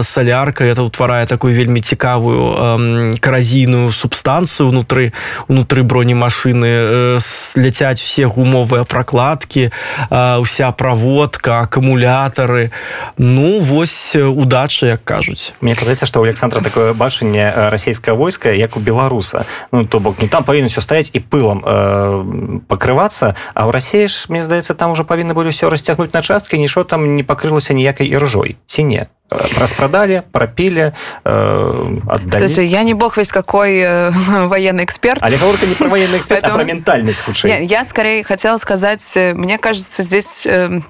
салярка 0.02 0.55
это 0.64 0.82
утварае 0.82 1.26
такую 1.26 1.54
вельмі 1.54 1.80
цікавую 1.80 3.18
каразійную 3.20 3.92
субстанцыю 3.92 4.68
унутры 4.68 5.12
унутры 5.48 5.82
бронемашыны 5.82 7.18
ляцяць 7.56 8.02
усе 8.02 8.26
гумовыя 8.26 8.84
прокладки 8.84 9.70
уся 10.10 10.72
праводка 10.72 11.60
акумулятары 11.60 12.70
ну 13.16 13.60
вось 13.60 14.16
удача 14.16 14.86
як 14.86 15.04
кажуць. 15.04 15.52
Мне 15.60 15.75
падаецца 15.75 16.06
что 16.06 16.20
у 16.20 16.25
александра 16.25 16.60
такое 16.60 16.92
бачанне 16.92 17.52
расійскае 17.70 18.14
войска 18.14 18.50
як 18.50 18.76
у 18.76 18.80
беларуса 18.80 19.44
ну 19.72 19.84
то 19.84 20.00
бок 20.00 20.16
ну 20.20 20.28
там 20.28 20.44
павінна 20.44 20.68
все 20.68 20.80
стаять 20.80 21.10
і 21.12 21.20
пылам 21.20 21.62
э, 21.64 22.60
пакрывацца 22.68 23.34
а 23.54 23.66
ў 23.66 23.70
рассеі 23.72 24.08
ж 24.08 24.26
мне 24.28 24.42
здаецца 24.42 24.75
там 24.75 24.92
уже 24.92 25.04
павінны 25.04 25.34
былі 25.34 25.50
ўсё 25.50 25.70
расцягнуць 25.70 26.12
на 26.12 26.22
часткі 26.22 26.58
нічого 26.58 26.84
там 26.84 27.16
не 27.16 27.25
пакрылася 27.25 27.75
ніякай 27.75 28.06
іржой 28.06 28.56
ці 28.66 28.84
не 28.84 29.06
распродали, 29.30 30.23
пропили, 30.33 30.95
э, 31.25 31.99
отдали. 32.09 32.47
Слушай, 32.47 32.66
я 32.66 32.83
не 32.83 32.95
бог 32.95 33.16
весь 33.16 33.33
какой 33.33 33.78
э, 33.78 34.11
военный 34.47 34.85
эксперт. 34.85 35.23
А 35.23 35.30
говорю 35.30 35.59
не 35.66 35.75
про 35.75 35.88
военный 35.88 36.18
эксперт, 36.18 36.42
Поэтому... 36.42 36.62
а 36.62 36.64
про 36.64 36.73
ментальность 36.73 37.21
худшей. 37.21 37.50
Я, 37.50 37.59
я 37.59 37.85
скорее 37.85 38.23
хотела 38.25 38.59
сказать, 38.59 39.12
э, 39.16 39.35
мне 39.35 39.59
кажется, 39.59 40.02
здесь... 40.02 40.47
Э, 40.47 40.80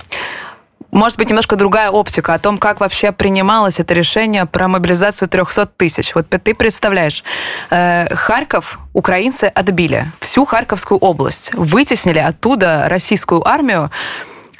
может 0.93 1.19
быть, 1.19 1.29
немножко 1.29 1.57
другая 1.57 1.91
оптика 1.91 2.33
о 2.33 2.39
том, 2.39 2.57
как 2.57 2.81
вообще 2.81 3.13
принималось 3.13 3.81
это 3.81 3.93
решение 3.93 4.47
про 4.47 4.67
мобилизацию 4.69 5.29
300 5.29 5.67
тысяч. 5.77 6.15
Вот 6.15 6.29
ты 6.29 6.55
представляешь, 6.55 7.23
э, 7.71 8.15
Харьков 8.15 8.79
украинцы 8.93 9.45
отбили, 9.45 10.07
всю 10.21 10.45
Харьковскую 10.45 10.99
область, 10.99 11.53
вытеснили 11.55 12.19
оттуда 12.19 12.87
российскую 12.89 13.47
армию, 13.47 13.91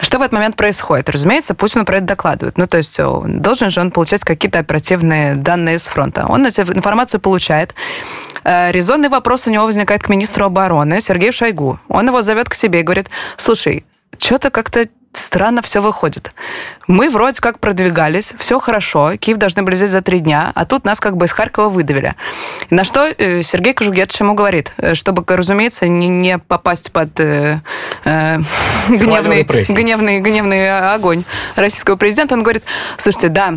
что 0.01 0.19
в 0.19 0.23
этот 0.23 0.33
момент 0.33 0.57
происходит? 0.57 1.09
Разумеется, 1.09 1.55
Путину 1.55 1.85
про 1.85 1.99
это 1.99 2.07
докладывают. 2.07 2.59
Ну, 2.59 2.67
то 2.67 2.77
есть 2.77 2.99
должен 2.99 3.71
же 3.71 3.81
он 3.81 3.91
получать 3.91 4.25
какие-то 4.25 4.59
оперативные 4.59 5.35
данные 5.35 5.79
с 5.79 5.87
фронта. 5.89 6.27
Он 6.29 6.45
эту 6.47 6.61
информацию 6.73 7.21
получает. 7.21 7.75
Э, 8.45 8.71
резонный 8.73 9.09
вопрос 9.09 9.47
у 9.47 9.51
него 9.51 9.65
возникает 9.65 10.03
к 10.03 10.09
министру 10.09 10.45
обороны 10.45 11.01
Сергею 11.01 11.33
Шойгу. 11.33 11.81
Он 11.89 12.07
его 12.07 12.23
зовет 12.23 12.49
к 12.49 12.55
себе 12.55 12.81
и 12.81 12.83
говорит, 12.83 13.09
слушай, 13.37 13.85
что-то 14.19 14.51
как-то 14.51 14.89
странно 15.19 15.63
все 15.63 15.81
выходит. 15.81 16.33
Мы 16.87 17.11
вроде 17.11 17.41
как 17.41 17.59
продвигались, 17.59 18.33
все 18.39 18.59
хорошо, 18.61 19.17
Киев 19.17 19.39
должны 19.39 19.63
были 19.63 19.75
взять 19.75 19.91
за 19.91 20.03
три 20.03 20.21
дня, 20.21 20.53
а 20.55 20.65
тут 20.65 20.85
нас 20.85 21.01
как 21.01 21.17
бы 21.17 21.27
из 21.27 21.33
Харькова 21.33 21.69
выдавили. 21.69 22.15
На 22.71 22.85
что 22.85 23.07
э, 23.07 23.43
Сергей 23.43 23.75
Кожугетович 23.75 24.21
ему 24.21 24.35
говорит, 24.35 24.73
э, 24.77 24.95
чтобы, 24.95 25.25
разумеется, 25.27 25.89
не, 25.89 26.09
не 26.09 26.39
попасть 26.39 26.93
под 26.93 27.19
э, 27.19 27.61
э, 28.05 28.39
гневный, 28.89 29.43
гневный, 29.43 30.21
гневный 30.21 30.93
огонь 30.95 31.25
российского 31.57 31.97
президента, 31.97 32.35
он 32.35 32.43
говорит, 32.43 32.65
слушайте, 32.97 33.29
да, 33.29 33.55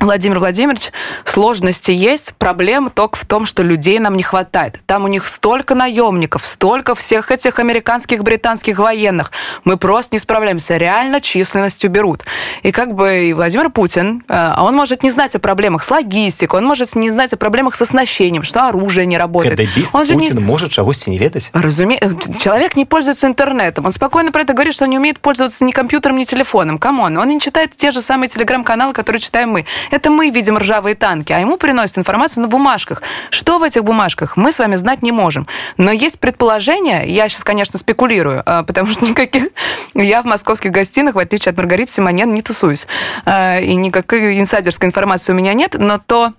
Владимир 0.00 0.40
Владимирович, 0.40 0.90
сложности 1.24 1.92
есть, 1.92 2.34
проблема 2.34 2.90
только 2.90 3.16
в 3.16 3.24
том, 3.24 3.44
что 3.44 3.62
людей 3.62 4.00
нам 4.00 4.14
не 4.14 4.24
хватает. 4.24 4.80
Там 4.86 5.04
у 5.04 5.06
них 5.06 5.24
столько 5.24 5.76
наемников, 5.76 6.44
столько 6.44 6.96
всех 6.96 7.30
этих 7.30 7.60
американских, 7.60 8.24
британских 8.24 8.78
военных. 8.78 9.30
Мы 9.62 9.76
просто 9.76 10.16
не 10.16 10.18
справляемся. 10.18 10.76
Реально 10.76 11.20
численностью 11.20 11.90
берут. 11.90 12.24
И 12.64 12.72
как 12.72 12.94
бы 12.94 13.26
и 13.28 13.32
Владимир 13.32 13.70
Путин, 13.70 14.24
а 14.28 14.64
он 14.64 14.74
может 14.74 15.04
не 15.04 15.10
знать 15.10 15.36
о 15.36 15.38
проблемах 15.38 15.84
с 15.84 15.90
логистикой, 15.90 16.58
он 16.58 16.66
может 16.66 16.94
не 16.96 17.12
знать 17.12 17.32
о 17.32 17.36
проблемах 17.36 17.76
с 17.76 17.82
оснащением, 17.82 18.42
что 18.42 18.66
оружие 18.66 19.06
не 19.06 19.16
работает. 19.16 19.56
Кадебист 19.56 19.94
он 19.94 20.04
же 20.04 20.14
Путин 20.14 20.38
не... 20.38 20.42
может 20.42 20.72
чего-то 20.72 21.08
не 21.08 21.18
ведать. 21.18 21.50
Разумеется. 21.52 22.34
Человек 22.38 22.74
не 22.74 22.84
пользуется 22.84 23.28
интернетом. 23.28 23.86
Он 23.86 23.92
спокойно 23.92 24.32
про 24.32 24.42
это 24.42 24.54
говорит, 24.54 24.74
что 24.74 24.84
он 24.84 24.90
не 24.90 24.98
умеет 24.98 25.20
пользоваться 25.20 25.64
ни 25.64 25.70
компьютером, 25.70 26.18
ни 26.18 26.24
телефоном. 26.24 26.78
Камон, 26.78 27.16
он 27.16 27.28
не 27.28 27.40
читает 27.40 27.76
те 27.76 27.92
же 27.92 28.00
самые 28.00 28.28
телеграм-каналы, 28.28 28.92
которые 28.92 29.20
читаем 29.20 29.50
мы. 29.50 29.64
Это 29.90 30.10
мы 30.10 30.30
видим 30.30 30.58
ржавые 30.58 30.94
танки, 30.94 31.32
а 31.32 31.38
ему 31.38 31.56
приносят 31.56 31.98
информацию 31.98 32.42
на 32.42 32.48
бумажках. 32.48 33.02
Что 33.30 33.58
в 33.58 33.62
этих 33.62 33.84
бумажках, 33.84 34.36
мы 34.36 34.52
с 34.52 34.58
вами 34.58 34.76
знать 34.76 35.02
не 35.02 35.12
можем. 35.12 35.46
Но 35.76 35.92
есть 35.92 36.18
предположение, 36.18 37.08
я 37.08 37.28
сейчас, 37.28 37.44
конечно, 37.44 37.78
спекулирую, 37.78 38.42
а, 38.44 38.62
потому 38.62 38.88
что 38.88 39.04
никаких... 39.04 39.48
Я 39.94 40.22
в 40.22 40.24
московских 40.24 40.70
гостинах, 40.70 41.14
в 41.14 41.18
отличие 41.18 41.50
от 41.50 41.56
Маргариты 41.56 41.92
Симоньян, 41.92 42.32
не 42.32 42.42
тусуюсь. 42.42 42.86
А, 43.24 43.58
и 43.58 43.74
никакой 43.74 44.38
инсайдерской 44.38 44.88
информации 44.88 45.32
у 45.32 45.34
меня 45.34 45.54
нет, 45.54 45.76
но 45.78 45.98
то, 45.98 46.32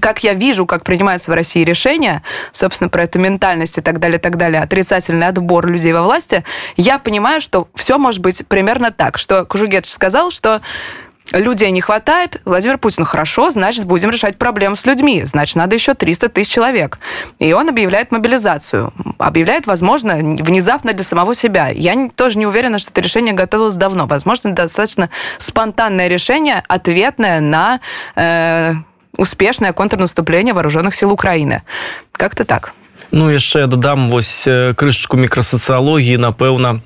как 0.00 0.24
я 0.24 0.34
вижу, 0.34 0.66
как 0.66 0.84
принимаются 0.84 1.30
в 1.30 1.34
России 1.34 1.64
решения, 1.64 2.22
собственно, 2.52 2.88
про 2.88 3.04
эту 3.04 3.18
ментальность 3.18 3.78
и 3.78 3.80
так 3.80 3.98
далее, 3.98 4.18
так 4.18 4.36
далее, 4.36 4.62
отрицательный 4.62 5.28
отбор 5.28 5.66
людей 5.66 5.92
во 5.92 6.02
власти, 6.02 6.44
я 6.76 6.98
понимаю, 6.98 7.40
что 7.40 7.68
все 7.74 7.98
может 7.98 8.20
быть 8.20 8.46
примерно 8.46 8.90
так, 8.90 9.18
что 9.18 9.44
Кужугетович 9.44 9.92
сказал, 9.92 10.30
что 10.30 10.62
людей 11.31 11.71
не 11.71 11.81
хватает. 11.81 12.41
Владимир 12.45 12.77
Путин, 12.77 13.03
хорошо, 13.03 13.51
значит, 13.51 13.85
будем 13.85 14.09
решать 14.09 14.37
проблему 14.37 14.75
с 14.75 14.85
людьми. 14.85 15.23
Значит, 15.25 15.55
надо 15.55 15.75
еще 15.75 15.93
300 15.93 16.29
тысяч 16.29 16.51
человек. 16.51 16.99
И 17.39 17.53
он 17.53 17.69
объявляет 17.69 18.11
мобилизацию. 18.11 18.93
Объявляет, 19.17 19.67
возможно, 19.67 20.15
внезапно 20.15 20.93
для 20.93 21.03
самого 21.03 21.35
себя. 21.35 21.69
Я 21.69 22.09
тоже 22.15 22.37
не 22.37 22.47
уверена, 22.47 22.79
что 22.79 22.91
это 22.91 23.01
решение 23.01 23.33
готовилось 23.33 23.75
давно. 23.75 24.07
Возможно, 24.07 24.51
достаточно 24.51 25.09
спонтанное 25.37 26.07
решение, 26.07 26.63
ответное 26.67 27.39
на 27.41 27.79
э, 28.15 28.73
успешное 29.17 29.73
контрнаступление 29.73 30.53
вооруженных 30.53 30.95
сил 30.95 31.11
Украины. 31.11 31.63
Как-то 32.11 32.45
так. 32.45 32.73
Ну, 33.11 33.29
яшчэ 33.29 33.65
я 33.65 33.67
дадам 33.67 34.09
вось 34.13 34.45
крышачку 34.77 35.17
мікрасацыялогіі, 35.17 36.21
напэўна, 36.21 36.77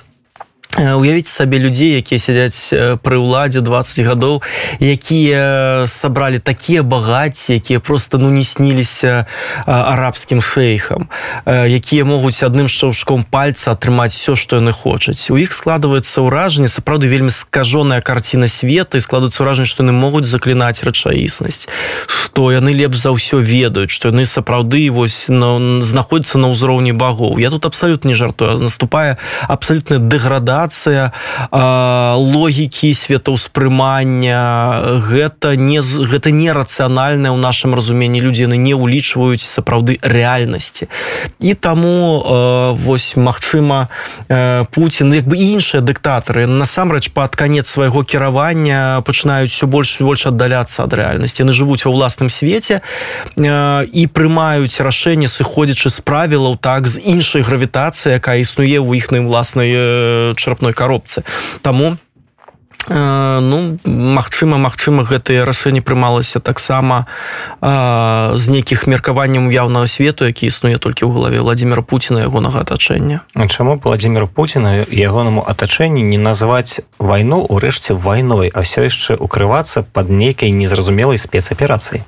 уявіць 0.79 1.27
сабе 1.27 1.59
людзей 1.59 1.99
якія 1.99 2.19
сядзяць 2.23 2.71
пры 3.03 3.19
ўладзе 3.19 3.61
20 3.61 4.07
гадоў 4.07 4.43
якія 4.79 5.85
сабралі 5.91 6.39
такія 6.39 6.83
багацці 6.83 7.59
якія 7.59 7.81
просто 7.81 8.19
ну 8.19 8.31
не 8.31 8.45
сніліся 8.47 9.27
арабскім 9.67 10.39
шэйхам 10.43 11.11
якія 11.47 12.05
могуць 12.07 12.43
адным 12.47 12.71
шчаўчком 12.71 13.27
пальца 13.27 13.75
атрымаць 13.75 14.15
все 14.15 14.39
што 14.39 14.63
яны 14.63 14.73
хочуць. 14.73 15.31
У 15.35 15.37
іх 15.37 15.51
складваецца 15.53 16.23
ўражанне 16.23 16.71
сапраўды 16.71 17.11
вельмі 17.11 17.35
скажоная 17.35 18.01
карціна 18.01 18.47
света 18.47 18.99
і 18.99 19.05
складваецца 19.05 19.43
ўражанне 19.43 19.67
што 19.67 19.83
яны 19.83 19.99
могуць 19.99 20.31
заклінаць 20.31 20.87
рэчаіснасць 20.87 21.67
што 22.07 22.55
яны 22.55 22.71
лепш 22.71 23.03
за 23.03 23.11
ўсё 23.11 23.43
ведаюць 23.43 23.91
што 23.91 24.15
яны 24.15 24.23
сапраўды 24.23 24.87
вось 24.95 25.27
на, 25.27 25.83
знаходзяцца 25.83 26.39
на 26.39 26.55
ўзроўні 26.55 26.95
багоў. 26.95 27.43
Я 27.43 27.51
тут 27.51 27.67
абсалютна 27.67 28.15
не 28.15 28.15
жартую 28.15 28.59
наступае 28.63 29.19
абсалютная 29.49 29.99
дэградацыя 29.99 30.68
інтэграцыя 30.69 31.13
логікі 32.19 32.95
светаўспрымання 32.95 35.01
гэта 35.01 35.57
не 35.57 35.81
гэта 35.81 36.31
нерацыянальнае 36.31 37.33
ў 37.33 37.41
нашым 37.41 37.75
разуменні. 37.75 38.21
Людзі 38.21 38.49
яны 38.49 38.61
не 38.61 38.77
ўлічваюць 38.77 39.41
сапраўды 39.41 39.99
рэальнасці. 40.03 40.89
І 41.41 41.55
таму 41.55 42.77
вось 42.77 43.17
магчыма 43.17 43.89
Путін 44.29 45.15
як 45.15 45.29
бы 45.29 45.37
іншыя 45.37 45.81
дыктатары 45.81 46.47
насамрэч 46.47 47.11
пад 47.15 47.37
канец 47.37 47.69
свайго 47.69 48.05
кіравання 48.05 49.03
пачынаюць 49.05 49.53
все 49.53 49.67
больш 49.67 50.01
больш 50.01 50.27
аддаляцца 50.27 50.85
ад 50.85 50.93
рэальнасці. 50.93 51.43
Яны 51.43 51.53
жывуць 51.53 51.85
ва 51.85 51.93
ўласным 51.93 52.29
свеце 52.29 52.81
і 53.39 54.03
прымаюць 54.13 54.81
рашэнне 54.81 55.29
сыходзячы 55.29 55.89
з 55.89 56.01
правілаў 56.01 56.59
так 56.61 56.89
з 56.89 57.01
іншай 57.01 57.43
гравітацыі 57.43 58.21
якая 58.21 58.43
існуе 58.43 58.79
ў 58.79 58.99
іхнай 58.99 59.25
уласнай 59.25 60.35
чарапной 60.49 60.73
коробцы. 60.73 61.25
Таму 61.63 61.97
э, 62.89 63.41
ну 63.41 63.79
магчыма 63.85 64.57
магчыма 64.57 65.05
гэтае 65.05 65.45
рашэнне 65.45 65.83
прымалася 65.85 66.41
таксама 66.41 67.05
з 67.61 68.45
нейкіх 68.49 68.87
меркаванняў 68.89 69.53
яўнага 69.53 69.87
свету 69.87 70.25
які 70.25 70.49
існуе 70.49 70.79
толькі 70.81 71.05
ў 71.05 71.13
галаве 71.13 71.45
владимира 71.45 71.83
путина 71.83 72.25
ягонага 72.25 72.65
атачэння. 72.65 73.29
Чаму 73.49 73.77
владимир 73.77 74.27
путина 74.27 74.89
ягонаму 74.89 75.45
атачэнні 75.45 76.01
не 76.01 76.17
назваць 76.17 76.81
вайну 76.99 77.45
урэшце 77.45 77.93
вайной 77.93 78.49
а 78.49 78.65
все 78.65 78.89
яшчэ 78.89 79.21
укрывацца 79.21 79.85
под 79.85 80.09
нейкай 80.09 80.51
незразумелай 80.51 81.19
спецаперацыі 81.19 82.05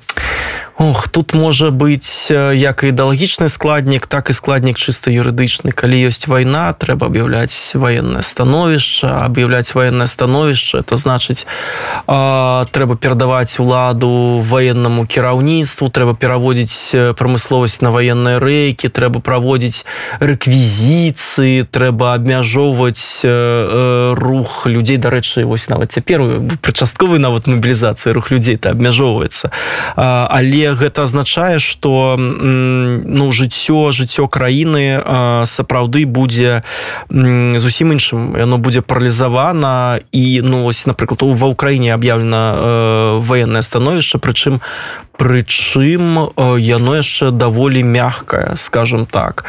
Ох 0.81 1.09
тут 1.13 1.35
можа 1.37 1.69
быць 1.69 2.33
як 2.33 2.81
ідэалагічны 2.81 3.53
складнік 3.53 4.09
так 4.09 4.29
і 4.29 4.33
складнік 4.33 4.81
чыста 4.81 5.13
юрыдычны 5.13 5.69
калі 5.77 6.09
ёсць 6.09 6.25
вайна 6.25 6.73
трэба 6.73 7.05
аб'яўляць 7.05 7.77
ваеннае 7.77 8.25
становішча 8.25 9.29
аб'яўляць 9.29 9.77
ваеннае 9.77 10.09
становішча 10.09 10.81
это 10.81 10.97
значыць 10.97 11.45
а, 12.09 12.65
трэба 12.73 12.97
перадаваць 12.97 13.61
уладу 13.61 14.41
военнаму 14.41 15.05
кіраўніцтву 15.05 15.93
трэба 15.93 16.17
пераводзіць 16.17 17.13
прамысловасць 17.13 17.85
на 17.85 17.93
ваенныя 17.93 18.41
рэйкі 18.41 18.89
трэба 18.89 19.21
праводзіць 19.21 19.85
рэквізіцыі 20.17 21.69
трэба 21.69 22.17
абмяжоўваць 22.17 23.21
рух 24.17 24.65
людзей 24.65 24.97
дарэчы 24.97 25.45
вось 25.45 25.69
нават 25.69 25.93
цяпер 25.93 26.41
прычастковы 26.65 27.21
нават 27.21 27.45
мобілізацыі 27.45 28.17
рух 28.17 28.33
людзей 28.33 28.57
то 28.57 28.73
абмяжоўваецца 28.73 29.53
але 29.93 30.70
гэта 30.75 31.03
азначае 31.03 31.59
что 31.59 32.15
ну 32.17 33.31
жыццё 33.31 33.91
жыццё 33.91 34.27
краіны 34.27 35.01
сапраўды 35.45 36.05
будзе 36.05 36.63
зусім 37.09 37.91
іншым. 37.91 38.37
Яно 38.37 38.57
будзе 38.57 38.81
паралізавана 38.81 39.99
і 40.11 40.41
ну 40.43 40.65
ось 40.65 40.85
напрыклад 40.85 41.21
ва 41.21 41.47
ўкраіне 41.51 41.93
аб'яўлена 41.93 43.19
военное 43.21 43.61
становішча 43.61 44.17
прычым 44.17 44.61
прычым 45.17 46.33
яно 46.57 46.95
яшчэ 46.97 47.31
даволі 47.31 47.83
мягкае 47.83 48.57
скажем 48.57 49.05
так 49.05 49.45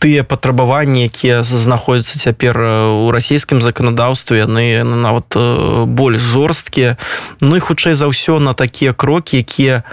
тыя 0.00 0.24
патрабаванні 0.24 1.04
якія 1.04 1.44
знаходзяцца 1.44 2.16
цяпер 2.16 2.56
у 3.04 3.12
расійскім 3.12 3.60
заканадаўстве 3.60 4.40
яны 4.48 4.80
нават 4.80 5.36
больш 5.84 6.24
жорсткія. 6.24 6.96
Ну 7.44 7.56
і 7.56 7.60
хутчэй 7.60 7.92
за 7.92 8.08
ўсё 8.08 8.40
на 8.40 8.56
такія 8.56 8.96
крокі 8.96 9.44
якія 9.44 9.84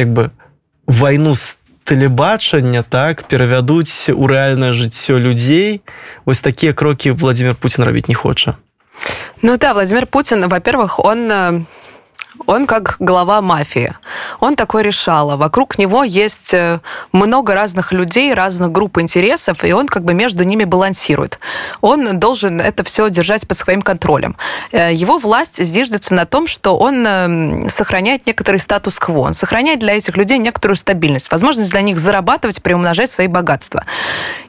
як 0.00 0.08
бы 0.08 0.32
вайну 0.88 1.36
з 1.36 1.60
тэлебачання 1.84 2.80
так 2.88 3.28
перавядуць 3.28 4.08
у 4.08 4.24
рэальнае 4.24 4.72
жыццё 4.72 5.20
людзей. 5.20 5.84
Вось 6.24 6.40
такія 6.40 6.72
крокі 6.72 7.12
владимир 7.12 7.54
Путін 7.54 7.84
рабіць 7.84 8.08
не 8.08 8.16
хоча. 8.16 8.56
Ну 9.44 9.60
да 9.60 9.76
владимир 9.76 10.06
Путин 10.06 10.48
во-первых 10.48 10.96
он 11.04 11.28
Он 12.46 12.66
как 12.66 12.96
глава 12.98 13.40
мафии. 13.40 13.94
Он 14.40 14.56
такой 14.56 14.82
решала. 14.82 15.36
Вокруг 15.36 15.78
него 15.78 16.04
есть 16.04 16.52
э, 16.52 16.80
много 17.12 17.54
разных 17.54 17.92
людей, 17.92 18.34
разных 18.34 18.72
групп 18.72 18.98
интересов, 18.98 19.64
и 19.64 19.72
он 19.72 19.86
как 19.86 20.04
бы 20.04 20.14
между 20.14 20.44
ними 20.44 20.64
балансирует. 20.64 21.38
Он 21.80 22.18
должен 22.18 22.60
это 22.60 22.82
все 22.84 23.08
держать 23.08 23.46
под 23.46 23.56
своим 23.56 23.82
контролем. 23.82 24.36
Э, 24.72 24.92
его 24.92 25.18
власть 25.18 25.62
зиждется 25.62 26.14
на 26.14 26.26
том, 26.26 26.46
что 26.46 26.76
он 26.76 27.06
эм, 27.06 27.68
сохраняет 27.68 28.26
некоторый 28.26 28.58
статус-кво. 28.58 29.20
Он 29.20 29.34
сохраняет 29.34 29.78
для 29.78 29.96
этих 29.96 30.16
людей 30.16 30.38
некоторую 30.38 30.76
стабильность, 30.76 31.30
возможность 31.30 31.70
для 31.70 31.82
них 31.82 31.98
зарабатывать, 31.98 32.62
приумножать 32.62 33.10
свои 33.10 33.28
богатства. 33.28 33.84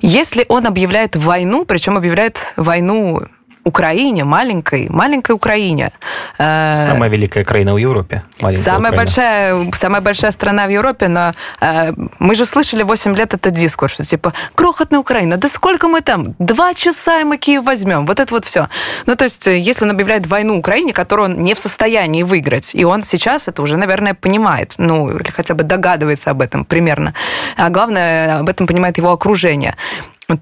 Если 0.01 0.45
он 0.49 0.65
объявляет 0.65 1.15
войну, 1.15 1.65
причем 1.65 1.97
объявляет 1.97 2.53
войну 2.57 3.21
Украине, 3.65 4.23
маленькой, 4.23 4.87
маленькой 4.89 5.31
Украине. 5.31 5.91
Э, 6.37 6.75
самая 6.75 7.09
великая 7.09 7.43
краина 7.43 7.73
в 7.73 7.77
Европе. 7.77 8.21
Самая 8.55 8.91
большая, 8.91 9.71
самая 9.73 10.01
большая 10.01 10.31
страна 10.31 10.67
в 10.67 10.69
Европе, 10.69 11.07
но 11.07 11.33
э, 11.61 11.91
мы 12.19 12.35
же 12.35 12.45
слышали 12.45 12.83
8 12.83 13.15
лет 13.15 13.33
этот 13.33 13.53
дискурс, 13.53 13.93
что 13.93 14.05
типа, 14.05 14.33
крохотная 14.53 14.99
Украина, 14.99 15.37
да 15.37 15.49
сколько 15.49 15.87
мы 15.87 16.01
там? 16.01 16.35
Два 16.39 16.73
часа 16.75 17.21
и 17.21 17.23
мы 17.23 17.37
Киев 17.37 17.63
возьмем. 17.63 18.05
Вот 18.05 18.19
это 18.19 18.31
вот 18.33 18.45
все. 18.45 18.67
Ну, 19.07 19.15
то 19.15 19.23
есть, 19.23 19.47
если 19.47 19.85
он 19.85 19.91
объявляет 19.91 20.27
войну 20.27 20.59
Украине, 20.59 20.93
которую 20.93 21.29
он 21.29 21.41
не 21.41 21.55
в 21.55 21.59
состоянии 21.59 22.23
выиграть, 22.23 22.75
и 22.75 22.85
он 22.85 23.01
сейчас 23.01 23.47
это 23.47 23.63
уже, 23.63 23.77
наверное, 23.77 24.13
понимает, 24.13 24.75
ну, 24.77 25.09
или 25.09 25.31
хотя 25.31 25.55
бы 25.55 25.63
догадывается 25.63 26.29
об 26.29 26.41
этом 26.41 26.65
примерно, 26.65 27.15
а 27.57 27.69
главное, 27.69 28.39
об 28.39 28.49
этом 28.49 28.67
понимает 28.67 28.97
его 28.97 29.11
окружение, 29.11 29.75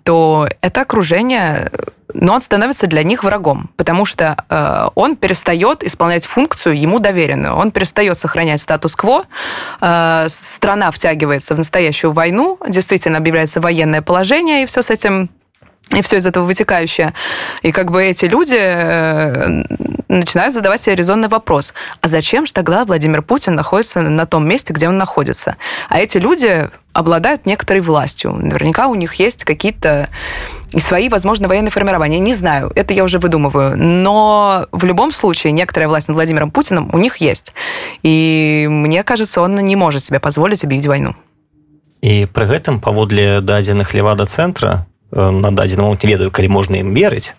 то 0.04 0.48
это 0.62 0.82
окружение 0.82 1.72
но 2.14 2.36
он 2.36 2.42
становится 2.42 2.88
для 2.88 3.04
них 3.04 3.24
врагом, 3.24 3.70
потому 3.76 4.06
что 4.06 4.38
э, 4.50 4.88
он 4.96 5.16
перестает 5.16 5.84
исполнять 5.84 6.26
функцию 6.26 6.80
ему 6.80 7.00
доверенную, 7.00 7.56
он 7.56 7.72
перестает 7.72 8.18
сохранять 8.18 8.62
статус-кво, 8.62 9.24
э, 9.82 10.28
страна 10.30 10.92
втягивается 10.92 11.56
в 11.56 11.58
настоящую 11.58 12.14
войну, 12.14 12.60
действительно 12.68 13.18
объявляется 13.18 13.62
военное 13.62 14.02
положение, 14.02 14.64
и 14.64 14.66
все 14.66 14.82
с 14.82 14.90
этим 14.90 15.30
и 15.94 16.02
все 16.02 16.18
из 16.18 16.26
этого 16.26 16.46
вытекающее. 16.46 17.14
И 17.62 17.72
как 17.72 17.92
бы 17.92 18.04
эти 18.04 18.26
люди 18.26 18.58
э, 18.58 19.64
начинают 20.08 20.54
задавать 20.54 20.82
себе 20.82 20.96
резонный 20.96 21.28
вопрос, 21.28 21.74
а 22.02 22.08
зачем 22.08 22.46
же 22.46 22.54
тогда 22.54 22.86
Владимир 22.86 23.22
Путин 23.22 23.56
находится 23.56 24.02
на 24.02 24.26
том 24.26 24.48
месте, 24.48 24.74
где 24.74 24.88
он 24.88 24.98
находится? 24.98 25.58
А 25.90 26.00
эти 26.00 26.18
люди 26.18 26.70
обладают 26.93 27.47
некоторой 27.47 27.83
властью. 27.83 28.33
Наверняка 28.33 28.89
у 28.89 28.95
них 28.95 29.15
есть 29.15 29.45
какие-то 29.45 30.09
и 30.73 30.81
свои, 30.81 31.09
возможно, 31.09 31.49
военные 31.49 31.71
формирования. 31.71 32.19
Не 32.19 32.35
знаю, 32.35 32.73
это 32.75 32.93
я 32.93 33.05
уже 33.05 33.19
выдумываю. 33.19 33.77
Но 33.77 34.67
в 34.73 34.85
любом 34.85 35.13
случае 35.13 35.53
некоторая 35.53 35.89
власть 35.89 36.09
над 36.09 36.17
Владимиром 36.17 36.51
Путиным 36.51 36.91
у 36.93 36.99
них 36.99 37.19
есть. 37.19 37.53
И 38.03 38.67
мне 38.69 39.03
кажется, 39.03 39.41
он 39.41 39.55
не 39.55 39.77
может 39.77 40.05
себе 40.05 40.21
позволить 40.21 40.65
объявить 40.65 40.87
войну. 40.87 41.15
І 42.01 42.31
пры 42.31 42.47
гэтым 42.47 42.79
паводле 42.79 43.41
дадзеных 43.41 43.93
левада 43.95 44.27
цэнтра 44.27 44.87
на 45.11 45.51
дадзены 45.51 45.83
момант 45.83 46.05
ведаю 46.05 46.31
калі 46.31 46.49
можна 46.49 46.79
ім 46.79 46.95
верыць 46.95 47.35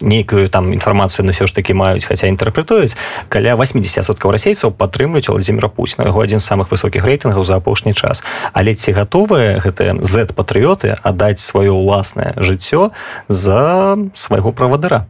нейкую 0.00 0.48
там 0.48 0.72
інфармацыю 0.72 1.26
на 1.26 1.32
ўсё 1.32 1.46
ж 1.46 1.54
таки 1.54 1.74
маюць 1.74 2.04
хаця 2.04 2.26
інтэрпрэтуюць 2.32 2.96
каля 3.28 3.54
80соткаў 3.54 4.32
расейцаў 4.32 4.72
падтрымліваюць 4.72 5.28
владимира 5.28 5.68
путина. 5.68 6.08
Яго 6.08 6.24
адзін 6.24 6.40
з 6.40 6.48
самых 6.48 6.72
высокіх 6.72 7.04
рэйтынгаў 7.04 7.44
за 7.44 7.56
апошні 7.56 7.94
час. 7.94 8.22
Але 8.52 8.74
ці 8.74 8.92
гатовыя 8.92 9.60
гэтыя 9.60 10.00
z 10.00 10.32
патрыоты 10.32 10.96
аддаць 11.02 11.38
сваё 11.38 11.76
ўласнае 11.76 12.34
жыццё 12.36 12.90
за 13.28 13.98
свайго 14.14 14.52
правадыра? 14.52 15.06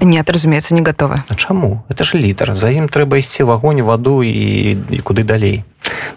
Нет 0.00 0.30
разумеется 0.30 0.74
не 0.74 0.82
готовы. 0.82 1.22
А 1.28 1.34
чаму? 1.34 1.84
Это 1.88 2.04
ж 2.04 2.18
лідар 2.18 2.54
за 2.54 2.70
ім 2.70 2.88
трэба 2.88 3.18
ісці 3.18 3.42
в 3.42 3.50
агонь 3.50 3.82
ваду 3.82 4.22
і, 4.22 4.78
і 4.90 4.98
куды 5.00 5.24
далей 5.24 5.64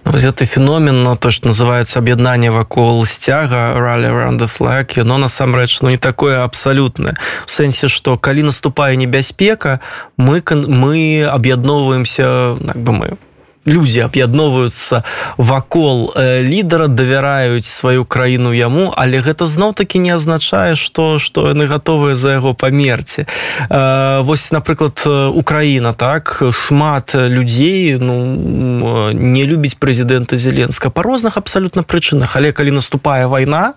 ну, 0.05 0.11
гэты 0.11 0.45
феномен 0.45 1.03
но 1.03 1.15
то 1.15 1.31
что 1.31 1.47
называется 1.47 1.99
аб'яднанне 1.99 2.51
вакол 2.51 3.05
сцяга 3.05 3.73
ралли 3.75 4.09
around 4.09 4.39
the 4.39 4.49
flag 4.49 5.03
но 5.03 5.17
насамрэч 5.17 5.81
ну 5.81 5.89
не 5.89 5.97
такое 5.97 6.43
абсалютнае. 6.43 7.17
В 7.45 7.51
сэнсе 7.51 7.87
что 7.87 8.17
калі 8.17 8.43
наступае 8.43 8.95
небяспека 8.95 9.79
мы 10.17 10.43
мы 10.51 11.25
аб'ядноўваемся 11.25 12.57
так 12.67 12.77
бы 12.77 12.91
мы 12.93 13.17
людзі 13.65 14.09
аб'ядноўваюцца 14.09 15.03
вакол 15.37 16.13
э, 16.15 16.41
лідара 16.41 16.87
давяраюць 16.87 17.65
сваю 17.65 18.05
краіну 18.05 18.53
яму 18.53 18.89
але 18.97 19.21
гэта 19.21 19.45
зноў-таки 19.45 20.01
не 20.01 20.09
азначае 20.09 20.73
что 20.75 21.19
что 21.19 21.47
яны 21.47 21.69
готовыя 21.69 22.15
за 22.15 22.41
яго 22.41 22.53
памерці. 22.53 23.25
Э, 23.69 24.21
восьось 24.21 24.51
напрыклад 24.51 25.05
Украіна 25.05 25.93
так? 25.93 26.41
Шмат 26.51 27.13
людзей 27.13 27.97
ну 28.01 29.13
не 29.13 29.45
любіць 29.45 29.77
прэзідэнта 29.77 30.37
зеленска 30.37 30.89
по 30.89 31.03
розных 31.03 31.37
абсалютна 31.37 31.83
прычынах. 31.83 32.35
Але 32.35 32.51
калі 32.51 32.71
наступае 32.71 33.27
вайна 33.27 33.73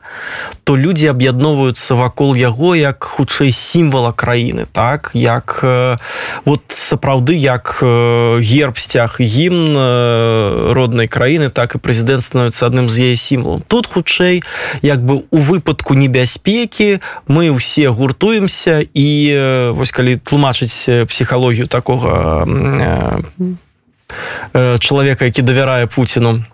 то 0.64 0.76
людзі 0.76 1.12
аб'ядноўваюцца 1.12 1.94
вакол 1.94 2.34
яго 2.36 2.74
як 2.74 3.04
хутчэй 3.04 3.52
сімвала 3.52 4.12
краіны 4.16 4.64
так? 4.72 5.10
Як 5.12 5.60
э, 5.62 5.96
вот 6.44 6.62
сапраўды 6.72 7.36
як 7.36 7.84
герб 8.40 8.78
сцяг 8.78 9.20
гімн 9.20 9.73
роднай 9.74 11.08
краіны 11.08 11.50
так 11.50 11.74
і 11.74 11.82
прэзідэнт 11.82 12.22
становіцца 12.22 12.66
адным 12.66 12.88
з 12.88 13.10
яе 13.10 13.16
сімвалом 13.16 13.62
тут 13.66 13.86
хутчэй 13.86 14.42
як 14.82 15.04
бы 15.04 15.24
у 15.30 15.38
выпадку 15.38 15.94
небяспекі 15.94 17.00
мы 17.26 17.50
ўсе 17.50 17.90
гуртуемся 17.90 18.82
і 18.82 19.08
вось 19.74 19.92
калі 19.92 20.16
тлумачыць 20.16 21.06
псіхалогію 21.08 21.66
такога 21.66 22.46
чалавека 24.78 25.24
які 25.24 25.42
давярае 25.42 25.86
пуціну 25.86 26.44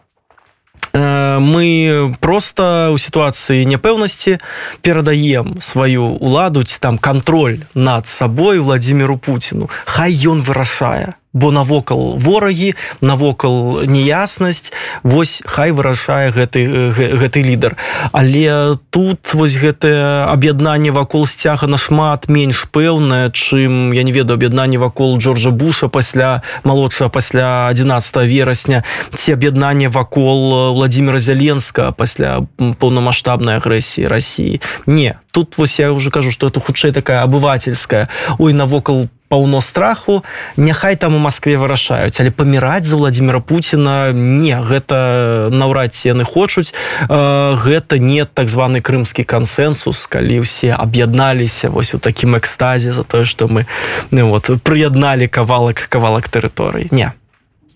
мы 0.93 2.17
просто 2.21 2.91
ў 2.91 2.99
сітуацыі 2.99 3.63
няпэўнасці 3.67 4.43
перадаем 4.83 5.61
сваю 5.61 6.19
уладу 6.19 6.65
ці 6.65 6.79
там 6.81 6.99
кантроль 6.99 7.63
над 7.75 8.07
сабой 8.07 8.59
владимиру 8.59 9.17
путину 9.17 9.71
хай 9.87 10.11
ён 10.11 10.43
вырашае 10.43 11.20
бо 11.33 11.53
навокал 11.53 12.17
ворагі 12.19 12.75
навокал 13.01 13.83
неяснасць 13.87 14.73
вось 15.03 15.43
хай 15.47 15.71
вырашае 15.71 16.31
гэты 16.35 16.91
гэты 16.91 17.43
лідар. 17.43 17.77
Але 18.13 18.75
тут 18.91 19.35
вось 19.35 19.55
гэтае 19.55 20.27
аб'яднанне 20.27 20.91
вакол 20.91 21.27
сцяга 21.27 21.71
нашмат 21.71 22.29
менш 22.29 22.67
пэўнае 22.75 23.31
чым 23.31 23.93
я 23.95 24.03
не 24.03 24.13
ведаю 24.13 24.43
аб'яднанне 24.43 24.79
вакол 24.79 25.19
джорджа 25.19 25.51
буша 25.51 25.89
пасля 25.89 26.43
малодшага 26.65 27.11
пасля 27.11 27.69
11 27.69 28.27
верасня 28.27 28.83
ці 29.15 29.33
аб'яднанне 29.39 29.89
вакол 29.89 30.75
владимира 30.75 31.19
зяленска 31.19 31.93
пасля 31.93 32.43
поўнамасштабнай 32.59 33.63
агрэсіі 33.63 34.11
россии 34.11 34.61
не 34.87 35.15
тут 35.31 35.59
вось 35.59 35.79
я 35.79 35.93
уже 35.93 36.11
кажу 36.11 36.31
что 36.33 36.49
это 36.49 36.61
хутчэй 36.61 36.93
такая 36.93 37.23
абывательская 37.23 38.09
ой 38.39 38.53
навокал 38.53 39.07
паўно 39.31 39.61
страху 39.63 40.25
няхай 40.59 40.99
там 40.99 41.15
у 41.15 41.23
Маскве 41.23 41.55
вырашаюць. 41.55 42.19
Але 42.19 42.35
паміраць 42.35 42.85
за 42.85 42.99
владимира 42.99 43.39
Путина 43.39 44.11
не 44.13 44.59
гэта 44.59 45.49
наўрад 45.55 45.95
ці 45.95 46.11
яны 46.11 46.27
хочуць. 46.27 46.75
Гэта 47.07 48.03
не 48.03 48.27
так 48.27 48.51
званы 48.51 48.83
крымскі 48.83 49.23
кансенсус 49.23 50.11
калі 50.11 50.43
ўсе 50.43 50.75
аб'ядналіся 50.75 51.71
вось 51.71 51.95
у 51.95 52.03
такім 52.03 52.35
экстазе 52.35 52.93
за 52.93 53.07
тое 53.07 53.25
что 53.25 53.47
мы 53.47 53.71
ну, 54.11 54.35
вот 54.35 54.51
прыядналі 54.67 55.31
кавалак 55.31 55.87
кавалак 55.87 56.27
тэрыторый 56.27 56.91
не. 56.91 57.15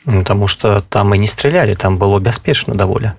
Ну, 0.07 0.21
потому 0.21 0.47
что 0.47 0.83
там 0.89 1.15
и 1.15 1.19
не 1.19 1.27
стреляли 1.27 1.75
там 1.75 1.97
было 1.99 2.19
бяспечна 2.19 2.75
даволі. 2.75 3.13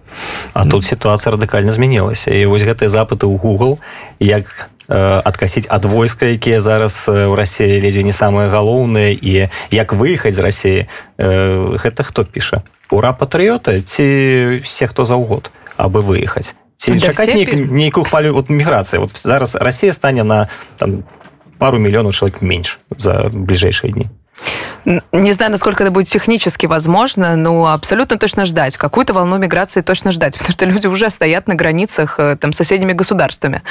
А 0.53 0.63
mm. 0.63 0.69
тут 0.69 0.85
ситуация 0.85 1.31
радыкальна 1.31 1.71
змянілася. 1.71 2.31
І 2.31 2.45
вось 2.45 2.61
гэтыя 2.61 2.89
запыты 2.89 3.25
ў 3.25 3.39
Google 3.41 3.79
як 4.19 4.45
э, 4.45 4.74
адкасіць 4.87 5.67
ад 5.69 5.85
войска 5.85 6.25
якія 6.25 6.61
зараз 6.61 7.09
у 7.09 7.35
Росіі 7.35 7.81
ледзьве 7.81 8.03
не 8.03 8.13
самыя 8.13 8.49
галоўныя. 8.49 9.13
І 9.13 9.49
як 9.71 9.93
выехаць 9.93 10.35
з 10.35 10.41
Росіі 10.41 10.79
э, 11.17 11.77
гэта 11.77 12.03
хто 12.03 12.25
піша? 12.25 12.61
Ура 12.91 13.13
патрыота 13.13 13.81
ці 13.81 14.61
все 14.63 14.87
хто 14.87 15.05
заўгод 15.05 15.51
абы 15.77 16.01
выехаць 16.05 16.53
ці 16.77 16.99
чакаць 16.99 17.33
нейкую 17.55 18.05
хвалю 18.05 18.37
от 18.37 18.49
міграцыі? 18.49 18.99
Вот 18.99 19.15
зараз 19.15 19.55
Росія 19.55 19.93
стане 19.93 20.23
на 20.23 20.49
там 20.77 21.03
пару 21.57 21.79
мільёнаў 21.79 22.13
чалавек 22.13 22.41
менш 22.41 22.79
за 22.97 23.29
бліжэйшыя 23.33 23.91
дні 23.91 24.09
Не 24.85 25.31
знаю, 25.31 25.51
насколько 25.51 25.83
это 25.83 25.91
будет 25.91 26.07
технически 26.07 26.67
возможно, 26.67 27.35
но 27.35 27.73
абсолютно 27.73 28.17
точно 28.17 28.45
ждать. 28.45 28.77
Какую-то 28.77 29.13
волну 29.13 29.37
миграции 29.37 29.81
точно 29.81 30.11
ждать, 30.11 30.33
потому 30.37 30.53
что 30.53 30.65
люди 30.65 30.87
уже 30.87 31.09
стоят 31.09 31.47
на 31.47 31.55
границах 31.55 32.19
э, 32.19 32.35
там, 32.35 32.53
с 32.53 32.57
соседними 32.57 32.93
государствами. 32.93 33.63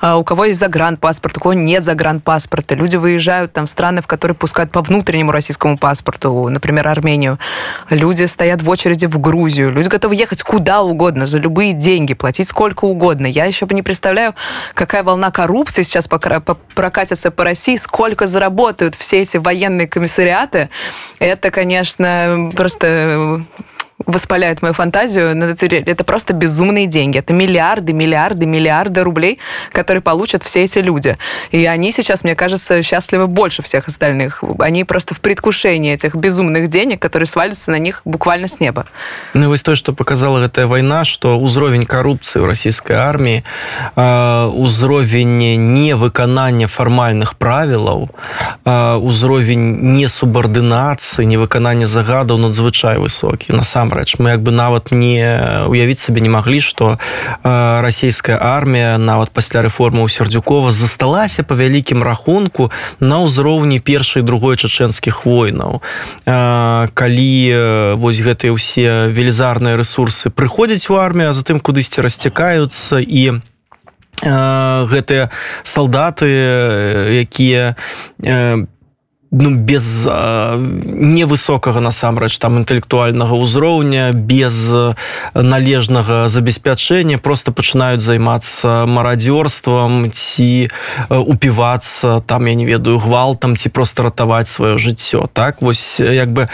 А 0.00 0.16
у 0.16 0.24
кого 0.24 0.46
есть 0.46 0.60
загранпаспорт, 0.60 1.36
у 1.36 1.40
кого 1.40 1.52
нет 1.52 1.84
загранпаспорта. 1.84 2.74
Люди 2.74 2.96
выезжают 2.96 3.52
там, 3.52 3.66
в 3.66 3.70
страны, 3.70 4.00
в 4.00 4.06
которые 4.06 4.34
пускают 4.34 4.70
по 4.70 4.80
внутреннему 4.80 5.30
российскому 5.30 5.76
паспорту, 5.76 6.48
например, 6.48 6.88
Армению. 6.88 7.38
Люди 7.90 8.24
стоят 8.24 8.62
в 8.62 8.70
очереди 8.70 9.06
в 9.06 9.18
Грузию. 9.18 9.72
Люди 9.72 9.88
готовы 9.88 10.14
ехать 10.14 10.42
куда 10.42 10.82
угодно, 10.82 11.26
за 11.26 11.38
любые 11.38 11.74
деньги, 11.74 12.14
платить 12.14 12.48
сколько 12.48 12.86
угодно. 12.86 13.26
Я 13.26 13.44
еще 13.44 13.66
не 13.70 13.82
представляю, 13.82 14.34
какая 14.74 15.02
волна 15.02 15.30
коррупции 15.30 15.82
сейчас 15.82 16.08
прокатится 16.08 17.30
по 17.30 17.44
России, 17.44 17.76
сколько 17.76 18.26
заработают 18.26 18.94
все 18.94 19.20
эти 19.22 19.36
военные 19.36 19.86
комиссариаты, 19.86 20.61
это, 21.18 21.50
конечно, 21.50 22.50
просто 22.54 23.44
воспаляет 24.06 24.62
мою 24.62 24.74
фантазию. 24.74 25.36
Но 25.36 25.46
это, 25.46 25.66
это 25.66 26.04
просто 26.04 26.32
безумные 26.32 26.86
деньги. 26.86 27.18
Это 27.18 27.32
миллиарды, 27.32 27.92
миллиарды, 27.92 28.46
миллиарды 28.46 29.02
рублей, 29.02 29.38
которые 29.72 30.02
получат 30.02 30.42
все 30.42 30.64
эти 30.64 30.78
люди. 30.78 31.16
И 31.50 31.64
они 31.66 31.92
сейчас, 31.92 32.24
мне 32.24 32.34
кажется, 32.34 32.82
счастливы 32.82 33.26
больше 33.26 33.62
всех 33.62 33.88
остальных. 33.88 34.42
Они 34.58 34.84
просто 34.84 35.14
в 35.14 35.20
предвкушении 35.20 35.92
этих 35.92 36.14
безумных 36.14 36.68
денег, 36.68 37.00
которые 37.00 37.26
свалятся 37.26 37.70
на 37.70 37.78
них 37.78 38.02
буквально 38.04 38.48
с 38.48 38.60
неба. 38.60 38.86
Ну, 39.34 39.48
вось 39.48 39.62
то, 39.62 39.74
что 39.74 39.92
показала 39.92 40.44
эта 40.44 40.66
война, 40.66 41.04
что 41.04 41.38
узровень 41.38 41.84
коррупции 41.84 42.40
в 42.40 42.46
российской 42.46 42.92
армии, 42.92 43.44
узровень 43.96 45.74
невыканания 45.74 46.66
формальных 46.66 47.36
правил, 47.36 48.10
узровень 48.64 49.92
несубординации, 49.92 51.24
невыканания 51.24 51.86
загадов 51.86 52.40
надзвычай 52.40 52.98
высокий. 52.98 53.52
На 53.52 53.64
самом 53.64 53.91
насамрэч 53.92 54.18
мы 54.18 54.30
як 54.30 54.42
бы 54.42 54.52
нават 54.52 54.92
не 54.92 55.66
уявіць 55.68 55.98
сабе 55.98 56.20
не 56.20 56.28
маглі 56.28 56.60
что 56.60 56.98
э, 57.44 57.80
расійская 57.80 58.38
армія 58.40 58.98
нават 58.98 59.30
пасля 59.30 59.62
рэформы 59.62 60.02
ў 60.04 60.08
сердюкова 60.08 60.70
засталася 60.70 61.42
по 61.42 61.54
вялікім 61.54 62.02
рахунку 62.02 62.70
на 63.00 63.20
ўзроўні 63.20 63.80
першай 63.80 64.22
другой 64.22 64.56
чачэнскіх 64.56 65.26
войнаў 65.26 65.82
э, 66.26 66.88
калі 66.94 67.34
э, 67.52 67.94
вось 67.96 68.20
гэтыя 68.20 68.52
ўсе 68.52 69.12
велізарныя 69.12 69.76
ресурсы 69.76 70.30
прыходзяць 70.30 70.88
у 70.90 70.96
армію 70.96 71.32
затым 71.32 71.60
кудысьці 71.60 72.00
расцякаюцца 72.00 73.00
і 73.00 73.40
гэтыя 74.22 75.30
салдаты 75.66 76.30
якія 77.26 77.74
по 78.22 78.81
ну, 79.32 79.56
без 79.56 80.04
невысокага 80.06 81.80
насамрэч 81.80 82.36
там 82.38 82.60
інтэлектуальнага 82.60 83.32
ўзроўня 83.32 84.12
без 84.12 84.68
належнага 85.34 86.28
забеспячэння 86.28 87.16
просто 87.16 87.50
пачынаюць 87.50 88.04
займацца 88.04 88.84
марадзёрствам 88.84 90.12
ці 90.12 90.68
упівацца 91.08 92.20
там 92.28 92.46
я 92.46 92.54
не 92.54 92.68
ведаю 92.68 93.00
гвалтам 93.00 93.56
ці 93.56 93.72
просто 93.72 94.04
ратаваць 94.04 94.52
сваё 94.52 94.76
жыццё 94.76 95.26
так? 95.32 95.62
Вось 95.62 95.96
як 95.98 96.28
бы 96.32 96.48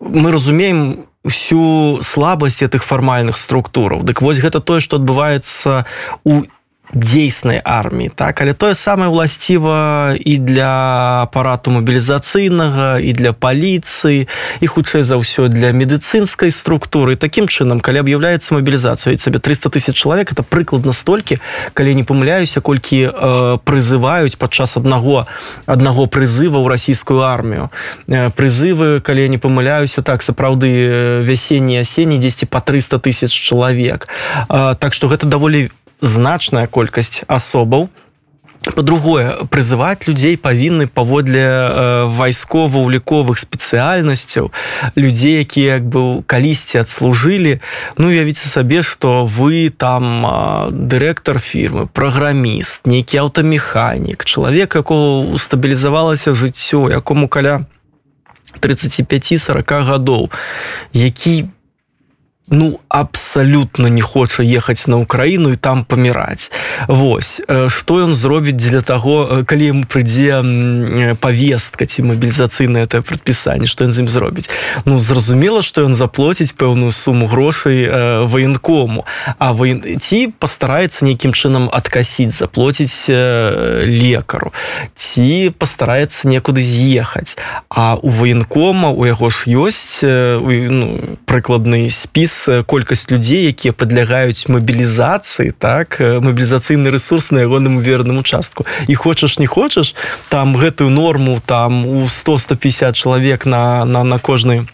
мы 0.00 0.32
разумеем 0.32 1.04
всю 1.28 1.98
слабасць 2.02 2.62
этих 2.62 2.82
фармальных 2.82 3.36
структураў. 3.36 4.02
Дык 4.02 4.22
вось 4.22 4.40
гэта 4.40 4.60
тое 4.60 4.80
што 4.80 4.96
адбываецца 4.96 5.84
у 6.24 6.42
дзейснай 6.94 7.60
арміі 7.64 8.10
так? 8.14 8.40
Але 8.40 8.52
тое 8.52 8.74
самае 8.74 9.08
ўласціва 9.08 10.14
і 10.18 10.34
для 10.38 10.72
апарату 11.24 11.72
мабілізацыйнага 11.72 13.00
і 13.00 13.10
для 13.12 13.32
паліцыі 13.32 14.28
і 14.60 14.66
хутчэй 14.66 15.02
за 15.02 15.16
ўсё 15.16 15.48
для 15.48 15.72
медыцынскай 15.72 16.52
структуры. 16.52 17.16
Такім 17.16 17.48
чынам 17.48 17.80
калі 17.80 18.04
аб'яўляецца 18.04 18.54
мабілізацыю 18.54 19.16
сабе 19.18 19.38
300 19.38 19.70
тысяч 19.70 19.96
чалавек 19.96 20.32
это 20.32 20.42
прыкладна 20.42 20.92
столькі 20.92 21.38
калі 21.72 21.94
не 21.94 22.04
памыляюся 22.04 22.60
колькі 22.60 23.08
э, 23.08 23.58
прызываюць 23.64 24.36
падчас 24.36 24.76
аднаго 24.76 25.26
аднаго 25.66 26.06
прызыва 26.06 26.58
ў 26.58 26.68
расійскую 26.68 27.22
армію. 27.22 27.70
Э, 28.08 28.28
прызывы 28.34 29.00
калі 29.00 29.28
не 29.28 29.38
памыляюся 29.38 30.02
так 30.02 30.22
сапраўды 30.22 31.22
вясенні 31.22 31.80
асені 31.80 32.18
дзесьці 32.18 32.46
по 32.46 32.60
300 32.60 32.98
тысяч 32.98 33.32
чалавек. 33.32 34.08
Э, 34.48 34.74
так 34.76 34.94
что 34.94 35.08
гэта 35.08 35.26
даволі 35.26 35.70
значная 36.02 36.66
колькасць 36.66 37.22
асобаў. 37.26 37.88
По-другое 38.62 39.42
прызываць 39.50 40.06
людзей 40.06 40.36
павінны 40.38 40.86
паводле 40.86 41.42
э, 41.42 42.06
вайскова-уліковых 42.14 43.34
спецыяльнасцяў 43.34 44.54
людзей 44.94 45.42
якія 45.42 45.82
як 45.82 45.86
бы 45.90 46.22
калісьці 46.26 46.78
адслужылі. 46.78 47.58
Ну 47.98 48.10
явіце 48.10 48.46
сабе 48.46 48.82
что 48.82 49.26
вы 49.26 49.70
там 49.70 50.26
э, 50.26 50.70
дырэктар 50.70 51.42
фірмы 51.42 51.90
праграміст 51.90 52.86
нейкі 52.86 53.26
аўтамеханік 53.26 54.22
чалавек 54.24 54.78
якого 54.78 55.26
устабілізавалася 55.34 56.30
жыццё 56.30 56.86
якому 56.86 57.26
каля 57.26 57.66
35-40 58.62 59.82
гадоў 59.90 60.30
які 60.92 61.42
по 61.42 61.61
ну 62.52 62.80
абсалютна 62.88 63.88
не 63.88 64.02
хоча 64.02 64.44
ехаць 64.44 64.86
на 64.86 65.00
ўкраіну 65.00 65.52
і 65.52 65.56
там 65.56 65.84
паміраць. 65.88 66.52
Вось 66.86 67.40
что 67.68 68.04
ён 68.04 68.14
зробіць 68.14 68.60
для 68.60 68.84
таго 68.84 69.42
калі 69.48 69.64
ему 69.72 69.84
прыйдзе 69.88 70.44
повестка 71.16 71.88
ці 71.88 72.04
мабілізацыйна 72.12 72.84
это 72.84 73.00
прадпісанне 73.00 73.66
что 73.66 73.88
ён 73.88 73.92
з 73.92 74.04
ім 74.04 74.08
зробіць? 74.08 74.52
Ну 74.84 75.00
зразумела 75.00 75.62
что 75.64 75.82
ён 75.88 75.96
заплоціць 75.96 76.52
пэўную 76.52 76.92
суму 76.92 77.26
грошай 77.26 77.88
военкому 78.28 79.08
а 79.38 79.56
вы 79.56 79.80
ці 79.96 80.28
пастараецца 80.36 81.08
нейкім 81.08 81.32
чынам 81.32 81.72
адкасіць 81.72 82.36
заплоціць 82.36 83.08
лекару 83.88 84.52
ці 84.94 85.56
пастараецца 85.56 86.28
некуды 86.28 86.60
з'ехаць. 86.60 87.40
А 87.72 87.96
у 87.96 88.12
военкома 88.12 88.92
у 88.92 89.08
яго 89.08 89.32
ж 89.32 89.48
ёсць 89.48 90.04
ну, 90.04 91.16
прыкладны 91.24 91.88
спіс 91.88 92.41
вынес 92.42 92.66
колькасць 92.66 93.10
людзей 93.10 93.46
якія 93.46 93.72
падлягаюць 93.72 94.48
мабілізацыі 94.48 95.52
так 95.58 96.00
мабілізацыйны 96.00 96.90
ресурс 96.90 97.30
на 97.30 97.40
ягоным 97.40 97.80
верным 97.80 98.18
участку. 98.18 98.66
І 98.88 98.94
хочаш 98.94 99.38
не 99.38 99.46
хочаш 99.46 99.94
там 100.28 100.56
гэтую 100.56 100.90
норму 100.90 101.40
там 101.44 101.86
у 101.86 102.08
100 102.08 102.38
150 102.38 102.96
чалавек 102.96 103.46
на 103.46 103.84
на 103.84 104.04
на 104.04 104.18
кожны 104.18 104.66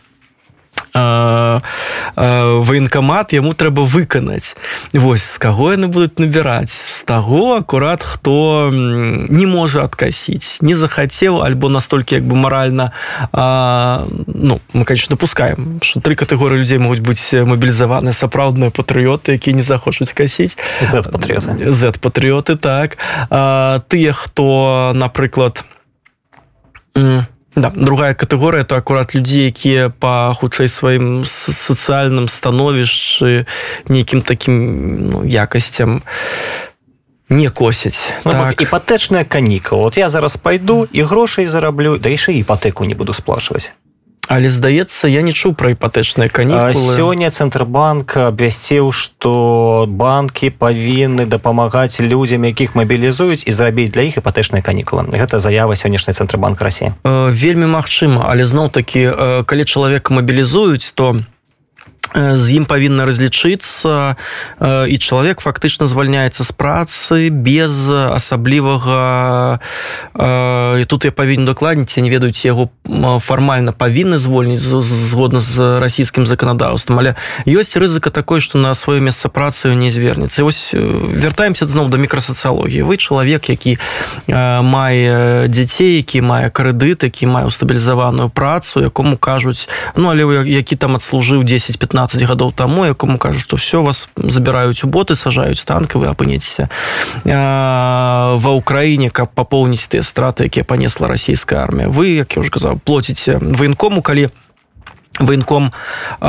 военкамат 2.17 3.33
яму 3.33 3.53
трэба 3.55 3.83
выканаць. 3.83 4.57
Вось 4.93 5.25
з 5.25 5.39
каго 5.39 5.73
яны 5.73 5.89
будуць 5.89 6.19
набіраць? 6.19 6.73
З 6.73 7.03
таго 7.05 7.57
акурат 7.57 8.03
хто 8.03 8.71
не 8.73 9.47
можа 9.47 9.85
адкасіць 9.85 10.59
не 10.61 10.75
захацеў 10.75 11.43
альбо 11.43 11.69
настолькі 11.69 12.15
як 12.15 12.25
бы 12.25 12.37
маральна 12.37 12.93
а, 13.33 14.07
ну 14.27 14.61
мы 14.73 14.85
конечно 14.85 15.17
допускаем 15.17 15.81
что 15.83 16.01
тры 16.01 16.15
катэгорыі 16.15 16.61
людзей 16.61 16.79
могуць 16.79 17.01
быць 17.01 17.33
мабілізаваны 17.33 18.13
сапраўдныя 18.13 18.71
патрыоты 18.71 19.39
якія 19.39 19.57
не 19.57 19.63
захочуць 19.63 20.13
касіць. 20.13 20.57
Патрыоты 20.81 21.73
z 21.73 21.93
патрыоты 21.99 22.57
так. 22.57 22.99
А, 23.31 23.81
тыя 23.89 24.13
хто 24.13 24.93
напрыклад 24.95 25.65
у 26.95 27.38
Да, 27.59 27.73
другая 27.75 28.15
катэгорыя 28.15 28.63
то 28.65 28.77
акурат 28.77 29.15
людзей 29.15 29.51
якія 29.51 29.91
па 29.91 30.31
хутчэй 30.39 30.71
сваім 30.71 31.27
сацыяльным 31.27 32.31
становішчы 32.31 33.51
нейкім 33.91 34.23
такім 34.23 34.55
ну, 35.11 35.19
якасцям 35.27 36.03
не 37.29 37.51
косяць. 37.51 38.09
Ну, 38.25 38.33
так. 38.33 38.63
іпатэчная 38.63 39.25
канікула. 39.25 39.91
Вот 39.91 39.99
я 39.99 40.09
зараз 40.09 40.37
пайду 40.37 40.87
і 40.93 41.03
грошай 41.03 41.47
зараблю 41.47 41.99
да 41.99 42.09
яшчэ 42.09 42.39
іпатэку 42.39 42.87
не 42.87 42.95
буду 42.95 43.13
сплачваць 43.13 43.75
але 44.29 44.49
здаецца 44.49 45.09
я 45.09 45.23
не 45.23 45.33
чуў 45.33 45.55
пра 45.55 45.73
іпатэчныя 45.73 46.29
канікулы. 46.29 46.95
Сёння 46.95 47.33
цэнтрбанк 47.33 48.17
абвясціў 48.17 48.93
што 48.93 49.85
банкі 49.89 50.53
павінны 50.53 51.27
дапамагаць 51.27 52.01
людзям 52.01 52.45
якіх 52.45 52.77
мабілізуюць 52.77 53.45
і 53.49 53.53
зрабіць 53.53 53.91
для 53.93 54.09
іх 54.09 54.21
іпатэчныя 54.21 54.63
канікулы. 54.63 55.09
Гэта 55.13 55.41
заява 55.41 55.75
сённяшняй 55.75 56.15
цэнтрбанк 56.15 56.61
рассі 56.61 56.93
Э, 57.05 57.31
вельмі 57.31 57.67
магчыма 57.67 58.27
але 58.29 58.45
зноў 58.45 58.71
такі 58.71 59.03
э, 59.09 59.45
калі 59.45 59.65
чалавека 59.65 60.15
мабілізуюць 60.15 60.93
то 60.95 61.15
э, 61.15 61.23
з 62.15 62.45
ім 62.57 62.65
павінна 62.65 63.05
разлічыцца 63.05 64.17
э, 64.61 64.89
і 64.89 64.97
чалавек 64.99 65.41
фактычна 65.41 65.87
звальняецца 65.87 66.45
з 66.45 66.53
працы 66.53 67.29
без 67.29 67.91
асаблівага 67.91 69.61
э, 70.15 70.81
і 70.81 70.85
тут 70.85 71.05
я 71.05 71.13
павінен 71.13 71.45
дакладніць 71.45 71.97
я 71.97 72.03
не 72.03 72.11
ведаюць 72.11 72.45
яго 72.45 72.71
фармальна 73.21 73.73
павінны 73.73 74.19
звольніць 74.19 74.65
згодна 74.65 75.41
з 75.41 75.81
расійскім 75.81 76.27
заканадаўствам 76.27 76.99
але 76.99 77.15
ёсць 77.45 77.77
рызыка 77.77 78.11
такой 78.11 78.41
што 78.41 78.59
на 78.59 78.73
сваё 78.75 79.01
месца 79.01 79.29
працы 79.29 79.75
не 79.75 79.91
звернецца 79.91 80.43
э, 80.43 80.49
вяртаемся 81.13 81.69
зноў 81.69 81.93
да 81.93 82.01
мікрасацыялогіі 82.01 82.89
вы 82.89 82.97
чалавек 82.97 83.49
які 83.53 83.77
э, 83.77 84.63
мае 84.63 85.49
дзяцей 85.49 86.01
які 86.01 86.25
мае 86.25 86.49
крэдыт 86.49 87.05
які 87.05 87.27
мае 87.27 87.51
стабілізаваную 87.51 88.31
працу 88.33 88.81
якому 88.81 89.17
кажуць 89.17 89.69
ну 89.97 90.09
але 90.09 90.25
вы 90.25 90.49
які 90.49 90.77
там 90.77 90.97
адслужыў 90.97 91.45
10-15 91.45 92.08
гадоў 92.17 92.53
таму 92.53 92.87
якому 92.87 93.19
кажуць 93.19 93.43
што 93.43 93.57
все 93.57 93.83
вас 93.83 94.09
забіраюць 94.17 94.85
у 94.85 94.89
боты 94.89 95.15
сажаюць 95.15 95.65
танка 95.65 95.99
вы 95.99 96.09
апынецеся 96.09 96.69
ва 97.25 98.51
ўкраіне 98.57 99.11
каб 99.11 99.29
папоўніць 99.35 99.89
тыя 99.89 100.03
страты 100.03 100.49
якія 100.49 100.65
панесла 100.65 101.09
расійская 101.09 101.61
армія 101.61 101.89
вы 101.89 102.17
як 102.17 102.37
я 102.37 102.41
уже 102.41 102.51
казаў 102.51 102.81
плоціце 102.85 103.39
военкому 103.39 104.03
калі 104.03 104.31
военком 105.19 105.73
э, 106.21 106.29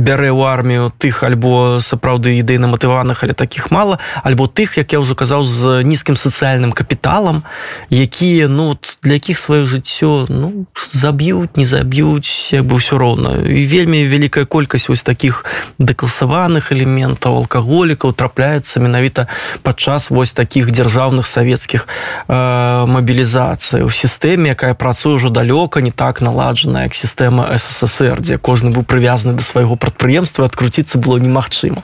бярэ 0.00 0.30
ў 0.32 0.42
армію 0.48 0.92
тых 0.96 1.22
альбо 1.22 1.78
сапраўды 1.84 2.40
ідэйна 2.40 2.72
матываных 2.72 3.22
але 3.22 3.32
таких 3.36 3.70
мало 3.70 3.98
альбо 4.24 4.48
тых 4.48 4.80
як 4.80 4.92
я 4.92 5.00
ўжо 5.00 5.12
казаў 5.14 5.44
з 5.44 5.84
нізкім 5.84 6.16
сацыяльным 6.16 6.72
капіталам 6.72 7.44
якія 7.90 8.48
ну 8.48 8.78
для 9.02 9.20
якіх 9.20 9.36
сваё 9.38 9.68
жыццё 9.68 10.24
ну 10.32 10.64
заб'юць 10.92 11.56
не 11.56 11.64
заб'юць 11.68 12.52
як 12.52 12.64
бы 12.64 12.80
ўсё 12.80 12.96
роўна. 12.96 13.44
І 13.44 13.68
вельмі 13.68 14.00
вялікая 14.08 14.48
колькасць 14.48 14.88
вось 14.88 15.04
таких 15.04 15.44
дэкласаваных 15.78 16.72
элементаў 16.72 17.44
алкаголікаў 17.44 18.16
трапляюцца 18.16 18.80
менавіта 18.80 19.28
падчас 19.62 20.10
вось 20.10 20.32
таких 20.32 20.72
дзяржаўных 20.72 21.28
савецкіх 21.28 21.84
э, 21.84 22.86
мабілізацый. 22.88 23.84
У 23.84 23.90
сістэме 23.92 24.56
якая 24.56 24.72
працуе 24.72 25.20
ўжо 25.20 25.28
далёка 25.28 25.84
не 25.84 25.92
так 25.92 26.24
наладжана 26.24 26.88
як 26.88 26.94
сістэма 26.94 27.17
ссср 27.18 28.20
дзе 28.20 28.38
кожны 28.38 28.70
быў 28.70 28.84
прывязаны 28.84 29.34
да 29.34 29.42
свайго 29.42 29.76
прадпрыемства 29.76 30.46
адкруціцца 30.46 30.98
было 30.98 31.18
немагчыма. 31.18 31.82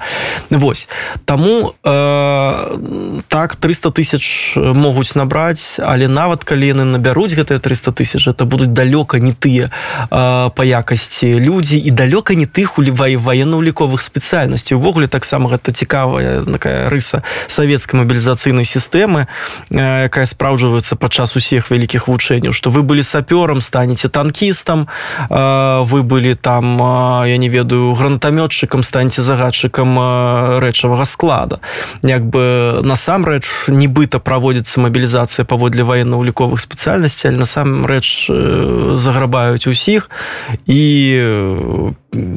Вось. 0.50 0.88
Таму 1.24 1.74
э, 1.84 3.20
так 3.28 3.56
300 3.56 3.90
тысяч 3.90 4.54
могуць 4.56 5.14
набраць 5.14 5.76
але 5.78 6.08
нават 6.08 6.44
калі 6.44 6.66
яны 6.74 6.84
набяруць 6.84 7.34
гэтыя 7.34 7.58
300 7.58 7.92
тысяч 7.92 8.28
это 8.28 8.44
будуць 8.44 8.72
далёка 8.72 9.18
не 9.18 9.32
тыя 9.32 9.70
э, 9.70 10.50
па 10.50 10.62
якасці 10.64 11.38
людзі 11.38 11.78
і 11.78 11.90
далёка 11.90 12.34
не 12.34 12.46
тых 12.46 12.78
улівае 12.78 13.16
военно-уліковых 13.16 14.02
спецыяльнасцей. 14.02 14.76
Увогуле 14.76 15.06
таксама 15.06 15.50
гэта 15.50 15.72
цікавая 15.72 16.44
такая 16.44 16.88
рыса 16.88 17.22
савецкай 17.46 18.00
мабілізацыйнай 18.00 18.64
сістэмы 18.64 19.26
э, 19.70 20.04
якая 20.08 20.26
спраўджваецца 20.26 20.96
падчас 20.96 21.36
усіх 21.36 21.70
вялікіх 21.70 22.08
вучэнняў 22.08 22.52
што 22.52 22.70
вы 22.70 22.82
былі 22.82 23.02
сапёрам 23.02 23.60
станеце 23.60 24.08
танкістам 24.08 24.86
вы 25.30 26.02
былі 26.02 26.34
там 26.34 26.78
я 27.28 27.36
не 27.36 27.48
ведаю 27.48 27.94
гранатамётчыкам 27.94 28.82
станьце 28.82 29.22
загадчыкам 29.22 30.58
рэчавага 30.60 31.04
склада. 31.04 31.60
Як 32.02 32.24
бы 32.24 32.80
насамрэч 32.82 33.68
нібыта 33.68 34.18
праводзіцца 34.18 34.80
мабілізацыя 34.80 35.44
паводле 35.44 35.84
военно-уліковых 35.84 36.60
спецыяльнасцей 36.60 37.30
але 37.30 37.40
насамрэч 37.40 38.30
э, 38.30 38.94
заграбаюць 38.96 39.66
усіх 39.66 40.10
і 40.66 40.82
э, 41.18 41.92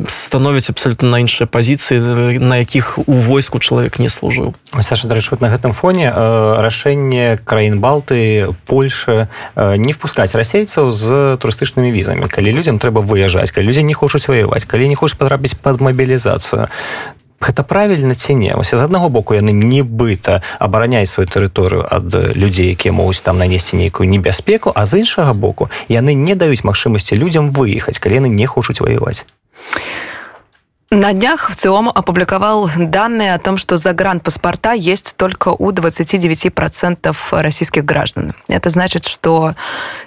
становяць 0.10 0.70
абсолютно 0.70 1.10
на 1.10 1.20
іншыя 1.22 1.48
пазіцыі 1.48 2.40
на 2.40 2.58
якіх 2.58 2.98
у 2.98 3.14
войску 3.14 3.60
чалавек 3.60 4.00
не 4.00 4.10
служыў. 4.10 4.56
Саша 4.82 5.08
дарэч 5.08 5.32
вот 5.32 5.42
на 5.42 5.50
гэтым 5.50 5.74
фоне 5.74 6.10
э, 6.10 6.62
рашэнне 6.62 7.40
краін 7.46 7.80
балты 7.80 8.50
Польша 8.66 9.30
не 9.56 9.94
впускаць 9.94 10.34
расейцаў 10.34 10.92
з 10.92 11.38
турыстычнымі 11.38 11.92
візамі. 11.92 12.28
Калі 12.28 12.54
людзям 12.78 12.80
трэба 12.80 13.02
выязджаць 13.02 13.52
калі 13.52 13.68
людзі 13.68 13.84
не 13.84 13.94
хочуць 13.94 14.28
ваяваць 14.28 14.66
калі 14.66 14.88
не 14.88 14.96
хочуць 14.96 15.18
потрапіць 15.18 15.56
под 15.56 15.82
мабілізацыю 15.82 16.68
Гэта 17.40 17.62
правільна 17.62 18.16
ці 18.16 18.34
не 18.34 18.56
вось 18.56 18.74
з 18.74 18.82
аднаго 18.82 19.10
боку 19.10 19.36
яны 19.36 19.54
нібыта 19.54 20.42
абараняюць 20.58 21.10
сваю 21.10 21.30
тэрыторыю 21.30 21.86
ад 21.86 22.10
людзей 22.36 22.74
якія 22.74 22.92
могуць 22.92 23.22
там 23.22 23.38
нанесці 23.38 23.78
нейкую 23.78 24.10
небяспеку 24.10 24.74
а 24.74 24.86
з 24.86 25.06
іншага 25.06 25.34
боку 25.34 25.70
яны 25.88 26.14
не 26.18 26.36
даюць 26.36 26.66
магчымасці 26.66 27.16
людзям 27.16 27.52
выехаць 27.52 28.00
калі 28.00 28.26
яны 28.26 28.30
не 28.30 28.48
хочуць 28.48 28.82
ваяваць 28.82 29.26
На 30.90 31.12
днях 31.12 31.50
ВЦИОМ 31.50 31.90
опубликовал 31.90 32.70
данные 32.78 33.34
о 33.34 33.40
том, 33.40 33.58
что 33.58 33.76
загранпаспорта 33.76 34.72
есть 34.72 35.16
только 35.18 35.50
у 35.50 35.72
29% 35.72 37.14
российских 37.32 37.84
граждан. 37.84 38.34
Это 38.48 38.70
значит, 38.70 39.04
что 39.04 39.56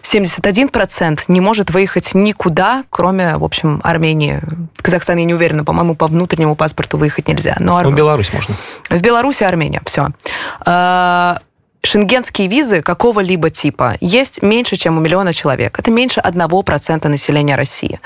71% 0.02 1.20
не 1.28 1.40
может 1.42 1.70
выехать 1.70 2.14
никуда, 2.14 2.84
кроме, 2.88 3.36
в 3.36 3.44
общем, 3.44 3.82
Армении. 3.84 4.40
В 4.74 4.82
Казахстан, 4.82 5.18
я 5.18 5.26
не 5.26 5.34
уверена, 5.34 5.64
по-моему, 5.64 5.94
по 5.94 6.06
внутреннему 6.06 6.56
паспорту 6.56 6.96
выехать 6.96 7.28
нельзя. 7.28 7.56
Но 7.60 7.76
Ар... 7.76 7.86
в 7.86 7.94
Беларусь 7.94 8.32
можно. 8.32 8.56
В 8.88 9.02
Беларуси 9.02 9.44
Армения, 9.44 9.82
все. 9.84 10.08
Шенгенские 11.82 12.48
визы 12.48 12.80
какого-либо 12.80 13.50
типа 13.50 13.96
есть 14.00 14.42
меньше, 14.42 14.76
чем 14.76 14.96
у 14.96 15.00
миллиона 15.00 15.34
человек. 15.34 15.78
Это 15.78 15.90
меньше 15.90 16.20
1% 16.20 17.08
населения 17.08 17.56
России. 17.56 18.00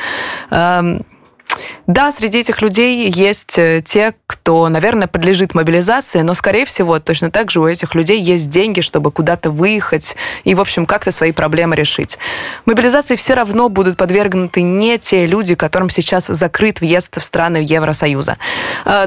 Да, 1.86 2.10
среди 2.10 2.40
этих 2.40 2.62
людей 2.62 3.10
есть 3.10 3.58
те, 3.84 4.14
кто, 4.26 4.68
наверное, 4.68 5.06
подлежит 5.06 5.54
мобилизации, 5.54 6.22
но, 6.22 6.34
скорее 6.34 6.64
всего, 6.64 6.98
точно 6.98 7.30
так 7.30 7.50
же 7.50 7.60
у 7.60 7.66
этих 7.66 7.94
людей 7.94 8.20
есть 8.20 8.48
деньги, 8.48 8.80
чтобы 8.80 9.12
куда-то 9.12 9.50
выехать 9.50 10.16
и, 10.44 10.54
в 10.54 10.60
общем, 10.60 10.86
как-то 10.86 11.12
свои 11.12 11.32
проблемы 11.32 11.76
решить. 11.76 12.18
Мобилизации 12.64 13.16
все 13.16 13.34
равно 13.34 13.68
будут 13.68 13.96
подвергнуты 13.96 14.62
не 14.62 14.98
те 14.98 15.26
люди, 15.26 15.54
которым 15.54 15.90
сейчас 15.90 16.26
закрыт 16.26 16.80
въезд 16.80 17.18
в 17.20 17.22
страны 17.22 17.58
Евросоюза. 17.58 18.38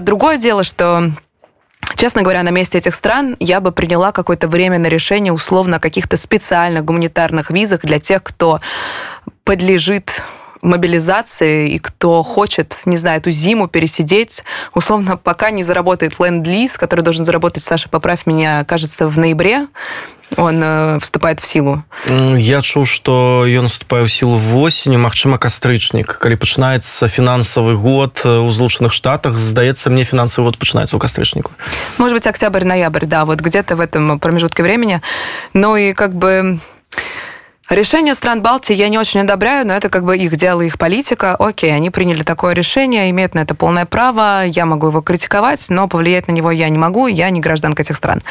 Другое 0.02 0.38
дело, 0.38 0.64
что 0.64 1.12
Честно 1.96 2.22
говоря, 2.22 2.44
на 2.44 2.50
месте 2.50 2.78
этих 2.80 2.94
стран 2.94 3.38
я 3.40 3.62
бы 3.62 3.72
приняла 3.72 4.12
какое-то 4.12 4.50
временное 4.50 4.90
решение 4.90 5.32
условно 5.32 5.78
о 5.78 5.80
каких-то 5.80 6.18
специальных 6.18 6.84
гуманитарных 6.84 7.50
визах 7.50 7.82
для 7.82 8.00
тех, 8.00 8.24
кто 8.24 8.60
подлежит 9.46 10.22
мобилизации 10.63 11.71
и 11.71 11.79
кто 11.79 12.23
хочет, 12.23 12.81
не 12.87 12.97
знаю, 12.97 13.19
эту 13.19 13.31
зиму 13.31 13.67
пересидеть, 13.67 14.45
условно, 14.75 15.17
пока 15.17 15.51
не 15.51 15.65
заработает 15.65 16.19
ленд-лиз, 16.19 16.79
который 16.79 17.01
должен 17.01 17.25
заработать, 17.25 17.65
Саша, 17.65 17.89
поправь 17.89 18.27
меня, 18.27 18.65
кажется, 18.65 19.09
в 19.09 19.19
ноябре, 19.19 19.67
он 20.37 20.63
э, 20.63 20.99
вступает 21.01 21.41
в 21.41 21.47
силу 21.47 21.85
я 22.09 22.61
чуў 22.63 22.87
что 22.87 23.45
ён 23.47 23.69
уступае 23.69 24.05
ў 24.05 24.09
сілу 24.09 24.37
восенню 24.41 24.99
Мачыма 24.99 25.37
кастрычнік 25.37 26.17
калі 26.17 26.37
пачынаецца 26.41 27.09
фінансавы 27.09 27.77
год 27.77 28.25
у 28.25 28.49
злучаных 28.51 28.93
штатах 28.93 29.37
здаецца 29.37 29.91
мне 29.91 30.05
фінансавы 30.05 30.49
год 30.49 30.57
пачынаецца 30.57 30.97
ў 30.97 31.01
кастрычніку 31.01 31.53
может 31.99 32.17
быть 32.17 32.27
октябрь 32.27 32.65
ноябрь 32.65 33.05
да 33.05 33.25
вот 33.25 33.41
где-то 33.41 33.77
в 33.77 33.81
этом 33.81 34.19
промежутке 34.19 34.63
времени 34.63 35.03
ну 35.53 35.77
и 35.77 35.93
как 35.93 36.15
бы 36.15 36.59
Решение 37.70 38.16
стран 38.16 38.42
Балтии 38.42 38.74
я 38.74 38.88
не 38.88 38.98
очень 38.98 39.20
одобряю, 39.20 39.68
но 39.68 39.74
это 39.74 39.90
как 39.90 40.06
бы 40.06 40.16
их 40.18 40.38
дело, 40.38 40.62
их 40.62 40.78
политика. 40.78 41.36
Окей, 41.36 41.76
они 41.76 41.90
приняли 41.90 42.24
такое 42.24 42.54
решение, 42.54 43.10
имеют 43.10 43.34
на 43.34 43.40
это 43.40 43.56
полное 43.56 43.86
право, 43.86 44.46
я 44.46 44.66
могу 44.66 44.88
его 44.88 45.02
критиковать, 45.02 45.66
но 45.68 45.90
повлиять 45.90 46.30
на 46.30 46.32
него 46.32 46.50
я 46.50 46.70
не 46.70 46.78
могу, 46.78 47.08
я 47.08 47.30
не 47.30 47.42
гражданка 47.42 47.82
этих 47.82 47.98
стран. 47.98 48.22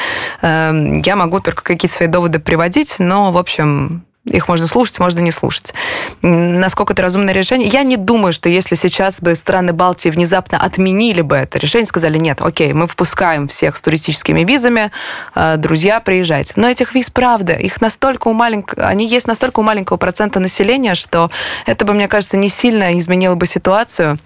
Я 0.40 1.16
могу 1.16 1.40
только 1.40 1.62
какие-то 1.62 1.96
свои 1.96 2.08
доводы 2.08 2.38
приводить, 2.38 2.94
но, 2.98 3.30
в 3.30 3.36
общем, 3.36 4.05
их 4.26 4.48
можно 4.48 4.66
слушать, 4.66 4.98
можно 4.98 5.20
не 5.20 5.30
слушать. 5.30 5.72
Насколько 6.20 6.92
это 6.92 7.02
разумное 7.02 7.32
решение? 7.32 7.68
Я 7.68 7.84
не 7.84 7.96
думаю, 7.96 8.32
что 8.32 8.48
если 8.48 8.74
сейчас 8.74 9.20
бы 9.20 9.34
страны 9.36 9.72
Балтии 9.72 10.10
внезапно 10.10 10.58
отменили 10.58 11.20
бы 11.20 11.36
это 11.36 11.58
решение, 11.58 11.86
сказали, 11.86 12.18
нет, 12.18 12.42
окей, 12.42 12.72
мы 12.72 12.88
впускаем 12.88 13.46
всех 13.46 13.76
с 13.76 13.80
туристическими 13.80 14.42
визами, 14.42 14.90
э, 15.34 15.56
друзья, 15.58 16.00
приезжайте. 16.00 16.54
Но 16.56 16.68
этих 16.68 16.94
виз, 16.94 17.08
правда, 17.10 17.52
их 17.52 17.80
настолько 17.80 18.28
у 18.28 18.32
маленького, 18.32 18.86
они 18.86 19.06
есть 19.06 19.28
настолько 19.28 19.60
у 19.60 19.62
маленького 19.62 19.96
процента 19.96 20.40
населения, 20.40 20.96
что 20.96 21.30
это 21.64 21.84
бы, 21.84 21.92
мне 21.92 22.08
кажется, 22.08 22.36
не 22.36 22.48
сильно 22.48 22.98
изменило 22.98 23.36
бы 23.36 23.46
ситуацию, 23.46 24.18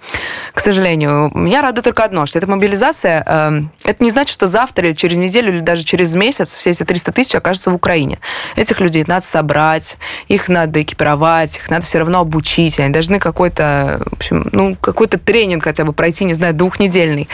к 0.55 0.61
сожалению. 0.61 1.31
Меня 1.35 1.61
радует 1.61 1.85
только 1.85 2.05
одно, 2.05 2.25
что 2.25 2.39
эта 2.39 2.49
мобилизация, 2.49 3.23
э, 3.27 3.63
это 3.85 4.03
не 4.03 4.11
значит, 4.11 4.33
что 4.33 4.47
завтра 4.47 4.89
или 4.89 4.95
через 4.95 5.19
неделю 5.19 5.53
или 5.53 5.61
даже 5.61 5.85
через 5.85 6.15
месяц 6.15 6.57
все 6.57 6.71
эти 6.71 6.85
300 6.85 7.13
тысяч 7.13 7.35
окажутся 7.35 7.71
в 7.71 7.75
Украине. 7.75 8.19
Этих 8.57 8.81
людей 8.81 9.05
надо 9.07 9.27
собрать, 9.27 9.90
их 10.29 10.49
надо 10.49 10.83
экипировать, 10.83 11.57
их 11.57 11.71
надо 11.71 11.85
все 11.85 11.99
равно 11.99 12.21
обучить, 12.21 12.79
они 12.79 12.93
должны 12.93 13.19
какой-то, 13.19 14.03
в 14.11 14.15
общем, 14.15 14.49
ну, 14.53 14.77
какой-то 14.77 15.19
тренинг 15.19 15.65
хотя 15.65 15.85
бы 15.85 15.93
пройти, 15.93 16.25
не 16.25 16.35
знаю, 16.35 16.55
двухнедельный. 16.55 17.29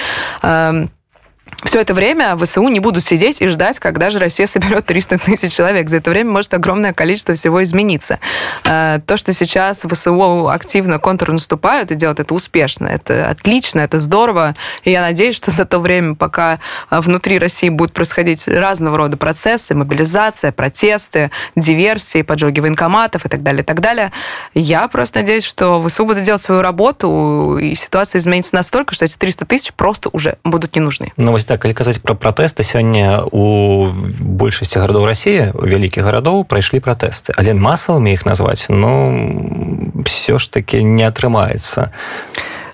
Все 1.64 1.80
это 1.80 1.94
время 1.94 2.36
ВСУ 2.36 2.66
не 2.68 2.80
будут 2.80 3.04
сидеть 3.04 3.40
и 3.40 3.46
ждать, 3.46 3.78
когда 3.78 4.10
же 4.10 4.18
Россия 4.18 4.46
соберет 4.46 4.84
300 4.86 5.18
тысяч 5.18 5.52
человек. 5.54 5.88
За 5.88 5.96
это 5.96 6.10
время 6.10 6.30
может 6.30 6.52
огромное 6.54 6.92
количество 6.92 7.34
всего 7.34 7.62
измениться. 7.62 8.18
Э, 8.64 8.98
то, 9.06 9.16
что 9.16 9.32
сейчас 9.32 9.84
ВСУ 9.88 10.48
активно 10.48 10.98
контрнаступают 10.98 11.92
и 11.92 11.94
делают 11.94 12.20
это 12.20 12.34
успешно, 12.34 12.88
это 12.88 13.30
отлично, 13.30 13.80
это 13.80 14.00
здорово. 14.00 14.54
И 14.84 14.90
я 14.90 15.00
надеюсь, 15.00 15.36
что 15.36 15.50
за 15.50 15.64
то 15.64 15.78
время, 15.78 16.14
пока 16.14 16.58
э, 16.90 17.00
внутри 17.00 17.38
России 17.38 17.68
будут 17.68 17.94
происходить 17.94 18.46
разного 18.48 18.96
рода 18.96 19.16
процессы, 19.16 19.74
мобилизация, 19.74 20.52
протесты, 20.52 21.30
диверсии, 21.54 22.22
поджоги 22.22 22.60
военкоматов 22.60 23.24
и 23.24 23.28
так 23.28 23.42
далее, 23.42 23.62
и 23.62 23.64
так 23.64 23.80
далее, 23.80 24.12
я 24.54 24.88
просто 24.88 25.20
надеюсь, 25.20 25.44
что 25.44 25.80
ВСУ 25.86 26.06
будут 26.06 26.24
делать 26.24 26.42
свою 26.42 26.60
работу, 26.60 27.56
и 27.60 27.74
ситуация 27.76 28.18
изменится 28.18 28.54
настолько, 28.56 28.94
что 28.94 29.04
эти 29.04 29.16
300 29.16 29.46
тысяч 29.46 29.72
просто 29.72 30.10
уже 30.12 30.38
будут 30.44 30.74
не 30.74 30.80
нужны. 30.80 31.12
Ну, 31.16 31.35
вось 31.36 31.44
так 31.44 31.60
калі 31.60 31.76
казаць 31.76 32.00
пра 32.00 32.16
пратэсты 32.16 32.64
сёння 32.64 33.20
у 33.28 33.92
большасці 33.92 34.80
гарадоў 34.80 35.04
рассіі 35.04 35.52
вялікіх 35.52 36.08
гарадоў 36.08 36.48
прайшлі 36.48 36.80
пратэсты 36.80 37.36
але 37.36 37.52
масавымі 37.52 38.08
іх 38.16 38.24
назваць 38.24 38.72
ну 38.72 40.00
все 40.08 40.40
ж 40.40 40.48
таки 40.48 40.80
не 40.80 41.04
атрымаецца 41.04 41.92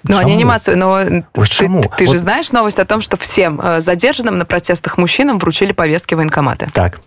Ну, 0.05 0.19
они 0.19 0.35
не 0.35 0.45
массовые, 0.45 0.79
но 0.79 0.89
вот 1.35 1.49
ты, 1.49 1.69
ты, 1.69 1.83
ты 1.99 2.07
вот... 2.07 2.13
же 2.13 2.19
знаешь 2.19 2.51
новость 2.51 2.81
о 2.81 2.85
том, 2.85 3.01
что 3.01 3.17
всем 3.17 3.61
э, 3.63 3.81
задержанным 3.81 4.37
на 4.37 4.45
протестах 4.45 4.99
мужчинам 4.99 5.39
вручили 5.39 5.71
повестки 5.71 6.15
военкоматы. 6.15 6.69
Так. 6.73 6.99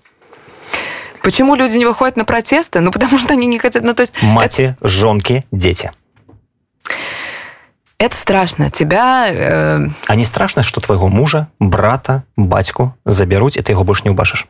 Почему 1.22 1.56
люди 1.56 1.76
не 1.76 1.86
выходят 1.86 2.16
на 2.16 2.24
протесты? 2.24 2.80
Ну, 2.80 2.94
потому 2.94 3.18
что 3.18 3.34
они 3.34 3.48
не 3.48 3.60
хотят... 3.60 3.84
Ну, 3.84 3.94
то 3.94 4.00
есть 4.00 4.16
Мати, 4.22 4.78
это... 4.80 4.88
жонки, 4.88 5.44
дети. 5.52 5.92
Это 7.98 8.16
страшно. 8.16 8.70
Тебя... 8.70 9.28
Э... 9.30 9.88
А 10.08 10.16
не 10.16 10.26
страшно, 10.26 10.64
что 10.64 10.82
твоего 10.82 11.08
мужа, 11.08 11.48
брата, 11.60 12.24
батьку 12.36 12.96
заберут, 13.06 13.56
и 13.56 13.62
ты 13.62 13.72
его 13.72 13.84
больше 13.84 14.04
не 14.04 14.10
убашишь? 14.10 14.48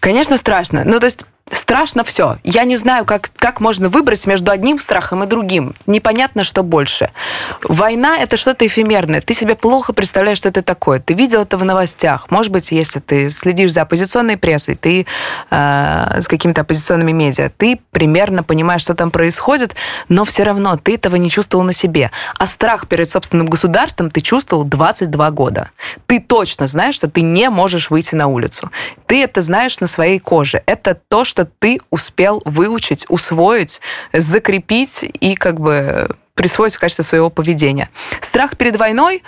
Конечно, 0.00 0.36
страшно. 0.36 0.82
Ну, 0.84 1.00
то 1.00 1.06
есть 1.06 1.24
страшно 1.52 2.04
все. 2.04 2.38
Я 2.44 2.64
не 2.64 2.76
знаю, 2.76 3.04
как, 3.04 3.30
как 3.36 3.60
можно 3.60 3.88
выбрать 3.88 4.26
между 4.26 4.50
одним 4.50 4.78
страхом 4.80 5.22
и 5.24 5.26
другим. 5.26 5.74
Непонятно, 5.86 6.44
что 6.44 6.62
больше. 6.62 7.10
Война– 7.62 8.16
это 8.20 8.36
что-то 8.36 8.66
эфемерное. 8.66 9.20
Ты 9.20 9.34
себе 9.34 9.54
плохо 9.54 9.92
представляешь, 9.92 10.38
что 10.38 10.48
это 10.48 10.62
такое. 10.62 11.00
Ты 11.00 11.14
видел 11.14 11.42
это 11.42 11.56
в 11.58 11.64
новостях. 11.64 12.30
Может 12.30 12.52
быть, 12.52 12.70
если 12.70 13.00
ты 13.00 13.28
следишь 13.30 13.72
за 13.72 13.82
оппозиционной 13.82 14.36
прессой, 14.36 14.74
ты 14.74 15.06
э, 15.50 16.20
с 16.20 16.28
какими-то 16.28 16.62
оппозиционными 16.62 17.12
медиа, 17.12 17.50
ты 17.56 17.80
примерно 17.90 18.42
понимаешь, 18.42 18.82
что 18.82 18.94
там 18.94 19.10
происходит, 19.10 19.74
но 20.08 20.24
все 20.24 20.42
равно 20.42 20.76
ты 20.76 20.94
этого 20.94 21.16
не 21.16 21.30
чувствовал 21.30 21.64
на 21.64 21.72
себе. 21.72 22.10
А 22.38 22.46
страх 22.46 22.88
перед 22.88 23.08
собственным 23.08 23.46
государством 23.46 24.10
ты 24.10 24.20
чувствовал 24.20 24.64
22 24.64 25.30
года. 25.30 25.70
Ты 26.06 26.20
точно 26.20 26.66
знаешь, 26.66 26.94
что 26.94 27.08
ты 27.08 27.22
не 27.22 27.50
можешь 27.50 27.90
выйти 27.90 28.14
на 28.14 28.26
улицу. 28.26 28.70
Ты 29.06 29.22
это 29.22 29.40
знаешь 29.40 29.80
на 29.80 29.86
своей 29.86 30.18
коже. 30.18 30.62
Это 30.66 30.94
то, 30.94 31.24
что 31.24 31.37
что 31.38 31.44
ты 31.44 31.80
успел 31.90 32.42
выучить, 32.44 33.06
усвоить, 33.08 33.80
закрепить 34.12 35.04
и 35.20 35.36
как 35.36 35.60
бы 35.60 36.08
присвоить 36.34 36.74
в 36.74 36.80
качестве 36.80 37.04
своего 37.04 37.30
поведения. 37.30 37.90
Страх 38.20 38.56
перед 38.56 38.76
войной 38.76 39.22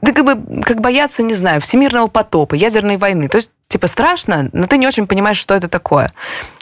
да 0.00 0.12
как 0.12 0.24
бы 0.24 0.62
как 0.62 0.80
бояться, 0.80 1.22
не 1.22 1.34
знаю, 1.34 1.60
всемирного 1.60 2.06
потопа, 2.06 2.54
ядерной 2.54 2.96
войны. 2.96 3.28
То 3.28 3.36
есть, 3.36 3.50
типа, 3.66 3.88
страшно, 3.88 4.48
но 4.52 4.66
ты 4.66 4.78
не 4.78 4.86
очень 4.86 5.06
понимаешь, 5.06 5.36
что 5.38 5.54
это 5.54 5.68
такое. 5.68 6.12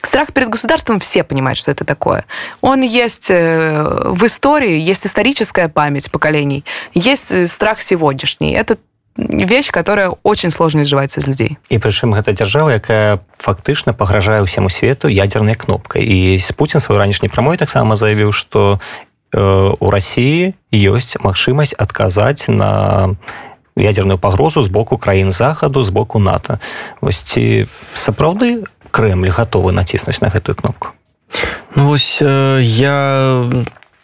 Страх 0.03 0.33
перед 0.33 0.49
государством 0.49 0.99
все 1.01 1.23
понимают, 1.23 1.59
что 1.59 1.71
это 1.71 1.85
такое. 1.85 2.25
Он 2.61 2.81
есть 2.81 3.31
э, 3.31 3.83
в 4.05 4.25
истории, 4.27 4.79
есть 4.79 5.07
историческая 5.07 5.69
память 5.69 6.11
поколений, 6.11 6.65
есть 6.95 7.31
э, 7.31 7.47
страх 7.47 7.83
сегодняшний. 7.83 8.53
Это 8.53 8.79
вещь, 9.17 9.71
которая 9.71 10.13
очень 10.23 10.51
сложно 10.51 10.83
изживаецца 10.83 11.21
з 11.21 11.27
людзей 11.27 11.51
і 11.69 11.79
прычым 11.79 12.13
гэта 12.13 12.33
дзяржава 12.33 12.77
якая 12.77 13.21
фактычна 13.39 13.93
пагражае 13.97 14.45
ўсяму 14.45 14.69
свету 14.69 15.09
ядерной 15.09 15.55
кнопкай 15.55 16.05
і 16.05 16.41
Путін 16.57 16.81
свой 16.81 16.99
ранішні 16.99 17.29
прамой 17.29 17.57
таксама 17.57 17.97
заявіў 17.97 18.33
что 18.33 18.81
э, 19.33 19.41
у 19.81 19.87
Росіі 19.91 20.55
ёсць 20.73 21.17
магчымасць 21.21 21.75
адказаць 21.77 22.49
на 22.49 23.17
ядерную 23.77 24.19
пагрозу 24.19 24.63
з 24.63 24.69
боку 24.69 24.99
краін 24.99 25.31
захаду 25.31 25.85
з 25.85 25.91
боку 25.91 26.19
нато. 26.19 26.59
Вось 27.01 27.21
ці 27.21 27.67
сапраўды 27.95 28.65
Крemль 28.91 29.29
гатовы 29.29 29.73
націснуць 29.73 30.21
на 30.25 30.29
гэтую 30.33 30.57
кнопку? 30.57 30.97
Ну, 31.75 31.89
вось 31.89 32.19
э, 32.23 32.61
я 32.63 33.45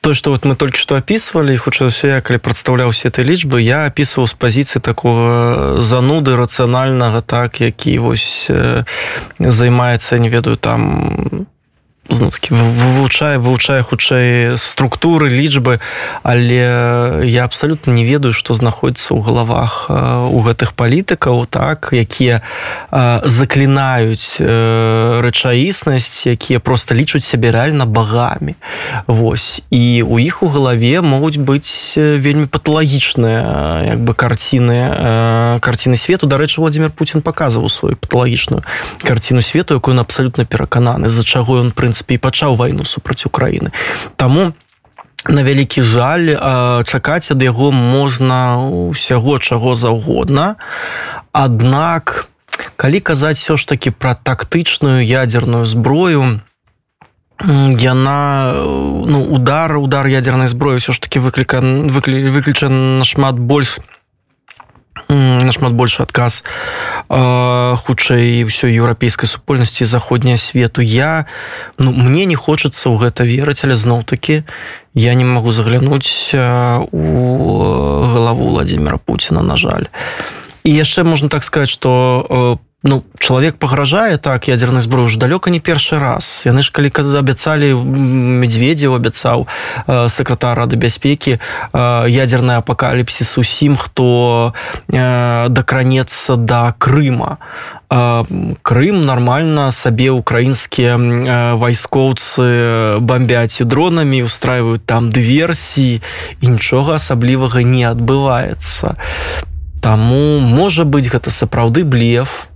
то 0.03 0.15
что 0.15 0.31
вот 0.33 0.45
мы 0.45 0.57
только 0.57 0.77
что 0.77 0.97
описывали 0.97 1.57
хутчэй 1.57 1.89
все 1.89 2.09
я 2.09 2.21
калі 2.21 2.43
прадстаўляў 2.43 2.91
все 2.91 3.09
этой 3.09 3.23
лічбы 3.23 3.63
я 3.63 3.87
опісваў 3.87 4.27
з 4.27 4.35
пазіцыі 4.35 4.83
такого 4.83 5.79
зануды 5.79 6.35
рацыянальнага 6.35 7.23
так 7.23 7.63
які 7.63 7.99
вось 8.03 8.51
э, 8.51 8.83
займаецца 9.39 10.19
не 10.19 10.29
ведаю 10.29 10.59
там 10.59 11.47
таки 11.47 11.47
вывучае 12.51 13.39
вывучае 13.39 13.83
хутчэй 13.83 14.57
структуры 14.57 15.29
лічбы 15.29 15.81
але 16.23 17.25
я 17.25 17.45
абсалютна 17.45 17.93
не 17.93 18.05
ведаю 18.05 18.33
што 18.33 18.55
знаходіцца 18.55 19.15
ў 19.15 19.21
галавах 19.23 19.87
у 20.29 20.39
гэтых 20.45 20.75
палітыкаў 20.75 21.47
так 21.47 21.93
якія 21.93 22.43
заклінаюць 23.25 24.41
рэчаіснасць 25.23 26.27
якія 26.27 26.61
просто 26.61 26.95
лічуць 26.95 27.25
сябе 27.25 27.51
рэальна 27.51 27.87
багамі. 27.87 28.55
Вось. 29.07 29.63
І 29.71 30.03
у 30.03 30.19
іх 30.19 30.43
у 30.43 30.49
галаве 30.49 31.01
могуць 31.01 31.39
быць 31.39 31.95
вельмі 31.97 32.47
паталагічныя 32.47 33.95
як 33.95 34.01
бы 34.01 34.15
карціны 34.15 35.61
карціны 35.61 35.97
свету. 35.97 36.27
Дарэчы 36.27 36.61
владимир 36.61 36.91
Путін 36.91 37.23
показываў 37.23 37.69
сваю 37.69 37.97
паталагічную 37.97 38.63
карціну 39.03 39.43
свету 39.43 39.75
якую 39.75 39.95
он 39.95 40.01
абсалютна 40.01 40.45
перакананы 40.45 41.09
з-за 41.09 41.25
чаго 41.25 41.61
ён 41.61 41.73
прынцып 41.73 42.02
прынцыпе 42.03 42.15
і 42.15 42.19
пачаў 42.19 42.57
вайну 42.57 42.85
супраць 42.85 43.27
Украіны. 43.27 43.71
Таму 44.17 44.53
на 45.29 45.43
вялікі 45.43 45.83
жаль 45.83 46.35
чакаць 46.85 47.31
ад 47.31 47.43
яго 47.43 47.71
можна 47.71 48.59
ўсяго 48.91 49.39
чаго 49.39 49.75
заўгодна. 49.75 50.57
Аднак 51.33 52.29
калі 52.77 53.01
казаць 53.01 53.39
все 53.39 53.57
ж 53.57 53.67
таки 53.67 53.91
пра 53.91 54.15
тактычную 54.15 55.07
ядерную 55.07 55.67
зброю 55.67 56.43
яна 57.43 58.55
ну 59.07 59.27
удар 59.31 59.77
удар 59.79 60.07
ядернай 60.07 60.47
зброі 60.47 60.79
все 60.79 60.93
ж 60.93 61.01
таки 61.01 61.19
выкліка 61.19 61.63
выключан 61.63 63.03
шмат 63.05 63.39
больш 63.39 63.79
нашмат 65.09 65.73
больше 65.73 66.03
адказ 66.03 66.45
хутчэй 67.09 68.45
ўсёй 68.45 68.73
еўрапейскай 68.77 69.29
супольнасці 69.29 69.85
заходняя 69.85 70.37
свету. 70.37 70.81
Я 70.81 71.27
ну 71.79 71.93
мне 71.93 72.25
не 72.25 72.37
хочацца 72.37 72.89
ў 72.89 72.97
гэта 72.99 73.25
верыць 73.25 73.65
але 73.65 73.77
зноў-таки 73.77 74.45
я 74.95 75.15
не 75.15 75.25
магу 75.25 75.53
заглянуць 75.53 76.33
у 76.35 77.03
галаву 78.13 78.49
владимира 78.49 78.97
путина 78.97 79.43
на 79.43 79.57
жаль. 79.57 79.89
І 80.65 80.71
яшчэ 80.73 81.05
можна 81.05 81.29
так 81.29 81.45
сказать 81.45 81.69
что 81.69 82.59
по 82.59 82.72
ну 82.83 83.05
чалавек 83.19 83.57
пагражае 83.57 84.19
так 84.19 84.49
ядернай 84.49 84.83
зброю 84.83 85.09
ж 85.09 85.19
далёка 85.19 85.51
не 85.51 85.61
першы 85.61 85.99
раз. 85.99 86.43
Яны 86.45 86.63
ж 86.63 86.73
калі 86.73 86.91
каза 86.91 87.23
абяцалі 87.23 87.75
медведзеў 88.43 88.99
абяцаў 88.99 89.47
э, 89.47 90.09
сакратар 90.09 90.59
рады 90.59 90.77
бяспекі 90.77 91.39
э, 91.39 91.41
ядерная 92.09 92.59
апакаліпсіс 92.59 93.39
усім 93.39 93.77
хто 93.77 94.53
э, 94.91 95.49
дакранецца 95.49 96.37
да 96.37 96.75
Крыма. 96.79 97.39
Крым 98.63 99.05
нармальна 99.05 99.69
сабе 99.71 100.09
украінскія 100.11 100.97
вайскоўцы 101.61 102.97
бомбяць 103.05 103.61
і 103.61 103.69
дронамі 103.69 104.25
устраиваюць 104.25 104.81
там 104.81 105.13
дыверсіі 105.13 106.01
і 106.41 106.47
нічога 106.49 106.97
асаблівага 106.97 107.61
не 107.61 107.85
адбываецца 107.85 108.97
Таму 109.85 110.41
можа 110.41 110.89
быць 110.89 111.13
гэта 111.13 111.29
сапраўды 111.29 111.85
блеф 111.85 112.52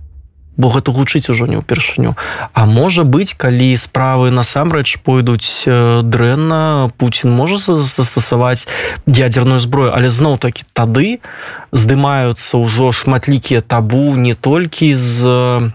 бо 0.57 0.69
гэта 0.69 0.91
гучыць 0.91 1.29
ужо 1.29 1.45
не 1.47 1.61
ўпершыню 1.61 2.17
А 2.53 2.65
можа 2.65 3.05
быць 3.05 3.37
калі 3.37 3.77
справы 3.77 4.33
насамрэч 4.33 4.99
пойдуць 5.05 5.63
дрэнна 6.03 6.91
Путін 6.97 7.31
можа 7.31 7.57
застасаваць 7.57 8.67
ядерную 9.05 9.59
зброю 9.61 9.93
але 9.93 10.09
зноў 10.09 10.37
таки 10.37 10.65
тады 10.73 11.19
здымаюцца 11.71 12.57
ўжо 12.57 12.91
шматлікія 12.91 13.61
табу 13.61 14.17
не 14.17 14.33
толькі 14.33 14.95
з 14.95 15.71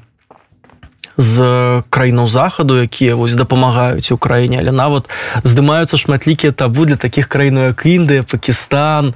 з 1.16 1.82
краінаў 1.90 2.26
захаду 2.26 2.82
якія 2.82 3.14
вось 3.16 3.34
дапамагаюць 3.34 4.12
у 4.12 4.16
краіне 4.16 4.58
але 4.60 4.72
нават 4.72 5.08
здымаюцца 5.44 5.96
шматлікія 5.96 6.52
табу 6.52 6.84
для 6.84 6.96
таких 6.96 7.28
краінаў 7.28 7.72
як 7.72 7.86
Індыя 7.86 8.22
Пакістан 8.22 9.14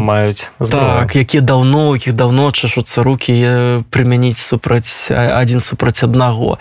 маюць 0.00 0.50
так 0.58 1.16
якія 1.16 1.42
даўно 1.42 1.94
якіх 1.94 2.14
даўно 2.14 2.50
чашуцца 2.52 3.02
руки 3.02 3.32
прымяніць 3.90 4.38
супраць 4.38 5.10
адзін 5.10 5.60
супраць 5.60 6.02
аднаго. 6.02 6.58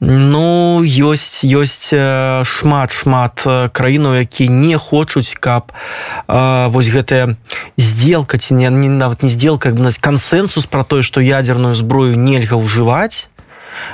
Ну 0.00 0.82
ёсць 0.84 1.44
ёсць 1.44 1.92
шмат 2.44 2.90
шмат 2.92 3.44
краінаў 3.72 4.20
які 4.20 4.48
не 4.48 4.76
хочуць 4.78 5.36
каб 5.40 5.72
а, 6.28 6.68
вось 6.68 6.88
гэтая 6.88 7.36
сделка 7.76 8.38
ці 8.38 8.54
не, 8.54 8.70
не 8.70 8.88
нават 8.88 9.22
не 9.22 9.28
сделка 9.28 9.72
кансенсус 10.00 10.66
про 10.66 10.84
тое 10.84 11.02
што 11.02 11.20
ядерную 11.20 11.74
зброю 11.74 12.16
нельга 12.16 12.56
ўжываць 12.56 13.31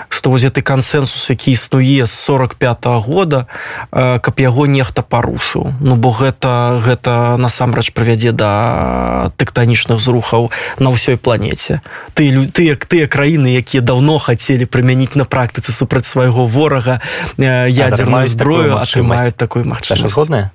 што 0.09 0.31
вось 0.31 0.45
гэты 0.45 0.62
кансенсус 0.62 1.31
які 1.31 1.53
існуе 1.53 2.07
з 2.07 2.12
45 2.12 2.87
-го 2.87 3.01
года 3.01 3.47
каб 3.91 4.35
яго 4.41 4.66
нехта 4.66 5.03
парушыў. 5.03 5.74
Ну 5.81 5.97
бо 5.97 6.11
гэта 6.11 6.81
гэта 6.83 7.37
насамрэч 7.37 7.93
прывядзе 7.93 8.33
да 8.33 9.31
тэктанічных 9.37 9.99
зрухаў 9.99 10.51
на 10.79 10.91
ўсёй 10.91 11.16
планеце. 11.16 11.81
Ты 12.14 12.47
ты 12.47 12.62
як 12.64 12.87
тыя 12.87 13.07
краіны 13.07 13.57
якія 13.57 13.83
даўно 13.83 14.18
хацелі 14.18 14.64
прымяніць 14.66 15.14
на 15.14 15.24
практыцы 15.24 15.72
супраць 15.72 16.07
свайго 16.07 16.47
ворага 16.47 17.01
ядерную 17.39 18.26
зброю 18.26 18.76
атрымаюць 18.76 19.37
такой 19.37 19.64
магчымасць. 19.64 20.14
Годная 20.14 20.51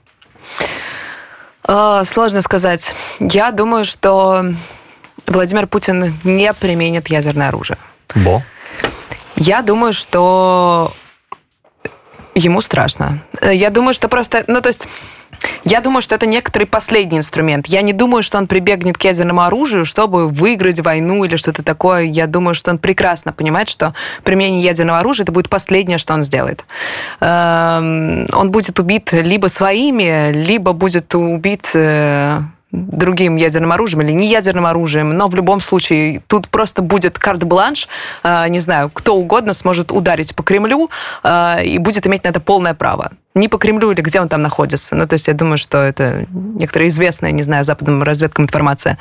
сложно 2.03 2.41
сказать 2.41 2.93
я 3.19 3.51
думаю 3.51 3.85
что 3.85 4.45
владимир 5.27 5.67
путин 5.67 6.13
не 6.23 6.53
применит 6.53 7.09
ядерное 7.09 7.49
оружие. 7.49 7.77
Бо 8.15 8.43
Я 9.35 9.61
думаю, 9.61 9.93
что 9.93 10.93
ему 12.35 12.61
страшно. 12.61 13.23
Э, 13.41 13.53
я 13.53 13.69
думаю, 13.69 13.93
что 13.93 14.07
просто... 14.07 14.43
Ну, 14.47 14.61
то 14.61 14.67
есть... 14.67 14.87
Я 15.65 15.81
думаю, 15.81 16.01
что 16.01 16.15
это 16.15 16.25
некоторый 16.25 16.65
последний 16.65 17.17
инструмент. 17.17 17.67
Я 17.67 17.81
не 17.81 17.91
думаю, 17.91 18.23
что 18.23 18.37
он 18.37 18.47
прибегнет 18.47 18.97
к 18.97 19.03
ядерному 19.03 19.41
оружию, 19.41 19.83
чтобы 19.83 20.29
выиграть 20.29 20.79
войну 20.79 21.23
или 21.25 21.35
что-то 21.35 21.63
такое. 21.63 22.03
Я 22.03 22.27
думаю, 22.27 22.55
что 22.55 22.71
он 22.71 22.77
прекрасно 22.77 23.33
понимает, 23.33 23.67
что 23.67 23.93
применение 24.23 24.61
ядерного 24.61 24.99
оружия 24.99 25.23
это 25.23 25.31
будет 25.31 25.49
последнее, 25.49 25.97
что 25.97 26.13
он 26.13 26.23
сделает. 26.23 26.65
Эм, 27.19 28.27
он 28.33 28.51
будет 28.51 28.79
убит 28.79 29.11
либо 29.11 29.47
своими, 29.47 30.31
либо 30.31 30.71
будет 30.71 31.13
убит 31.15 31.71
э, 31.73 32.39
другим 32.73 33.35
ядерным 33.35 33.71
оружием 33.71 34.01
или 34.01 34.11
не 34.11 34.27
ядерным 34.27 34.65
оружием, 34.65 35.11
но 35.11 35.27
в 35.27 35.35
любом 35.35 35.59
случае 35.59 36.21
тут 36.27 36.49
просто 36.49 36.81
будет 36.81 37.19
карт-бланш, 37.19 37.87
э, 38.23 38.49
не 38.49 38.59
знаю, 38.59 38.89
кто 38.91 39.15
угодно 39.15 39.53
сможет 39.53 39.91
ударить 39.91 40.35
по 40.35 40.41
Кремлю 40.41 40.89
э, 41.23 41.65
и 41.65 41.77
будет 41.77 42.07
иметь 42.07 42.23
на 42.23 42.29
это 42.29 42.39
полное 42.39 42.73
право. 42.73 43.11
Не 43.35 43.47
по 43.47 43.59
Кремлю 43.59 43.91
или 43.91 44.01
где 44.01 44.19
он 44.19 44.27
там 44.27 44.41
находится. 44.41 44.95
Ну, 44.95 45.07
то 45.07 45.13
есть 45.13 45.27
я 45.27 45.33
думаю, 45.33 45.59
что 45.59 45.77
это 45.77 46.25
некоторая 46.31 46.89
известная, 46.89 47.31
не 47.31 47.43
знаю, 47.43 47.63
западным 47.63 48.01
разведкам 48.01 48.45
информация. 48.45 48.97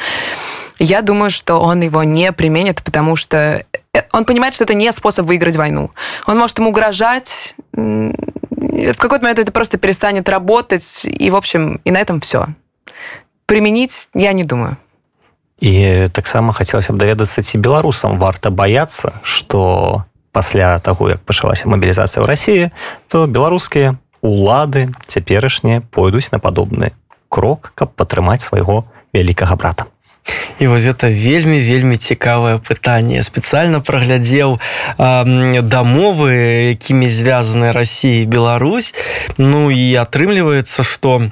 Я 0.79 1.01
думаю, 1.01 1.31
что 1.31 1.57
он 1.57 1.81
его 1.81 2.03
не 2.03 2.31
применит, 2.33 2.83
потому 2.83 3.17
что 3.17 3.65
он 4.13 4.25
понимает, 4.27 4.55
что 4.55 4.65
это 4.65 4.75
не 4.75 4.93
способ 4.93 5.27
выиграть 5.27 5.57
войну. 5.57 5.91
Он 6.27 6.39
может 6.39 6.59
ему 6.59 6.71
угрожать, 6.71 7.55
в 7.73 8.97
какой-то 8.97 9.23
момент 9.23 9.39
это 9.39 9.53
просто 9.53 9.79
перестанет 9.79 10.29
работать, 10.29 11.03
и, 11.05 11.31
в 11.31 11.37
общем, 11.37 11.81
и 11.85 11.91
на 11.91 11.99
этом 11.99 12.21
все 12.21 12.47
прымяніць 13.53 14.09
я 14.17 14.33
не 14.33 14.49
думаю. 14.49 14.81
І 15.61 16.09
таксама 16.09 16.57
хацелася 16.57 16.97
б 16.97 16.97
даведацца 16.97 17.45
ці 17.45 17.61
беларусам 17.61 18.17
варта 18.17 18.49
баяцца 18.49 19.21
что 19.21 20.05
пасля 20.33 20.81
таго 20.81 21.13
як 21.13 21.21
пачалася 21.21 21.69
мабілізацыя 21.69 22.25
ў 22.25 22.27
рассіі 22.27 22.65
то 23.13 23.29
беларускія 23.29 24.01
улады 24.25 24.89
цяперашнія 25.05 25.85
пойдуць 25.93 26.33
на 26.33 26.41
падобны 26.41 26.97
крок 27.29 27.77
каб 27.77 27.93
падтрымаць 27.93 28.41
свайго 28.41 28.89
вялікага 29.13 29.53
брата. 29.61 29.85
І 30.59 30.73
вось 30.73 30.89
это 30.89 31.13
вельмі 31.13 31.61
вельмі 31.61 32.01
цікавае 32.01 32.57
пытанне. 32.57 33.21
Спецыяльна 33.21 33.85
праглядзеў 33.85 34.57
дамовы 34.97 36.33
якімі 36.73 37.09
звязаны 37.11 37.77
Росіі 37.77 38.25
Беларусь. 38.25 38.95
Ну 39.37 39.69
і 39.69 39.93
атрымліваецца 40.01 40.87
што 40.87 41.29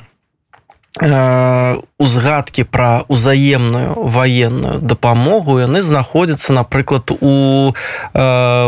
узгадкі 2.00 2.64
пра 2.64 3.04
ўзаемную 3.12 4.08
ваенную 4.08 4.80
дапамогу 4.80 5.60
яны 5.60 5.84
знаходзяцца 5.84 6.56
напрыклад 6.56 7.12
у 7.12 7.70
э, 7.70 7.74